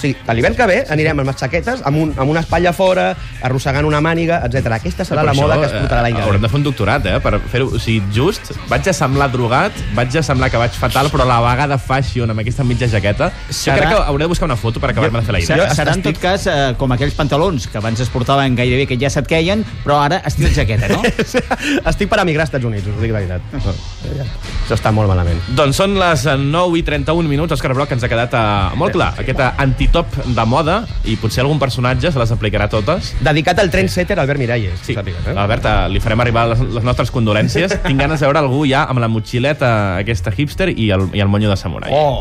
O 0.00 0.02
sigui, 0.02 0.16
a 0.26 0.32
l'hivern 0.32 0.56
que 0.56 0.66
ve 0.70 0.78
anirem 0.96 1.18
amb 1.20 1.28
les 1.28 1.36
jaquetes, 1.36 1.82
amb, 1.84 1.98
un, 2.00 2.14
amb 2.16 2.30
una 2.32 2.40
espatlla 2.40 2.72
fora, 2.72 3.10
arrossegant 3.44 3.84
una 3.84 4.00
màniga, 4.00 4.38
etc. 4.48 4.70
Aquesta 4.78 5.04
serà 5.04 5.20
la 5.26 5.34
Per 5.34 5.42
moda 5.42 5.58
això, 5.58 5.60
que 5.60 5.68
es 5.68 5.74
portarà 5.84 6.00
l'any 6.06 6.14
eh, 6.14 6.16
que 6.16 6.22
Haurem 6.24 6.40
ve. 6.40 6.46
de 6.46 6.50
fer 6.54 6.58
un 6.60 6.64
doctorat, 6.64 7.06
eh? 7.10 7.18
Per 7.20 7.34
fer-ho... 7.52 7.66
O 7.76 7.80
sigui, 7.82 8.00
just, 8.16 8.52
vaig 8.70 8.88
a 8.88 8.94
semblar 8.96 9.28
drogat, 9.32 9.76
vaig 9.98 10.16
a 10.16 10.22
semblar 10.24 10.48
que 10.50 10.56
vaig 10.62 10.72
fatal, 10.80 11.10
però 11.12 11.26
a 11.26 11.28
la 11.28 11.38
vegada 11.44 11.76
fashion 11.78 12.32
amb 12.32 12.40
aquesta 12.40 12.64
mitja 12.64 12.88
jaqueta. 12.88 13.28
Jo 13.50 13.58
Serà- 13.60 13.76
crec 13.82 13.92
que 13.92 14.00
hauré 14.14 14.24
de 14.24 14.30
buscar 14.32 14.48
una 14.48 14.56
foto 14.56 14.80
per 14.80 14.90
acabar-me 14.94 15.20
de 15.20 15.26
fer 15.28 15.36
la 15.36 15.42
idea. 15.44 15.52
Serà, 15.56 15.68
Jo 15.68 15.76
serà 15.82 15.92
en 15.94 16.00
estic- 16.00 16.16
tot 16.16 16.22
cas 16.24 16.46
eh, 16.48 16.58
com 16.80 16.96
aquells 16.96 17.14
pantalons 17.20 17.68
que 17.68 17.78
abans 17.78 18.00
es 18.00 18.08
portaven 18.08 18.56
gairebé 18.56 18.86
que 18.88 18.96
ja 18.98 19.10
se't 19.12 19.28
queien, 19.28 19.66
però 19.84 20.00
ara 20.06 20.22
estil 20.24 20.48
jaqueta, 20.56 20.88
no? 20.88 21.02
Estic 21.90 22.08
per 22.08 22.20
emigrar 22.24 22.46
als 22.46 22.54
Estats 22.54 22.64
Units, 22.64 22.86
us 22.88 23.00
dic 23.02 23.12
la 23.12 23.20
veritat. 23.20 23.42
Això 24.64 24.76
està 24.78 24.92
molt 24.94 25.10
malament. 25.10 25.38
Doncs 25.58 25.76
són 25.80 25.96
les 25.98 26.24
9 26.40 26.78
i 26.78 26.82
31 26.86 27.28
minuts. 27.28 27.52
Òscar 27.56 27.72
Broc 27.74 27.90
ens 27.96 28.04
ha 28.06 28.10
quedat 28.10 28.34
uh, 28.38 28.76
molt 28.78 28.94
clar. 28.94 29.10
Aquest 29.18 29.40
antitop 29.90 30.34
de 30.36 30.44
moda 30.46 30.76
i 31.04 31.16
potser 31.18 31.42
algun 31.42 31.58
personatge 31.58 32.12
se 32.12 32.18
les 32.18 32.30
aplicarà 32.30 32.68
totes. 32.70 33.10
Dedicat 33.24 33.58
al 33.58 33.70
trendsetter 33.72 34.18
Albert 34.20 34.38
Miralles. 34.38 34.78
Sí, 34.84 34.94
sàpigues, 34.94 35.26
eh? 35.26 35.34
Albert, 35.34 35.66
li 35.90 36.02
farem 36.02 36.22
arribar 36.22 36.46
les, 36.52 36.62
les 36.76 36.86
nostres 36.86 37.10
condolències. 37.10 37.74
Tinc 37.86 37.98
ganes 37.98 38.20
de 38.20 38.28
veure 38.28 38.42
algú 38.42 38.62
ja 38.70 38.84
amb 38.90 39.02
la 39.02 39.10
motxileta 39.10 39.72
aquesta 39.98 40.32
hipster 40.36 40.70
i 40.70 40.90
el, 40.94 41.08
i 41.16 41.24
el 41.24 41.32
monyo 41.32 41.50
de 41.50 41.58
samurai. 41.58 41.90
Oh! 41.90 42.18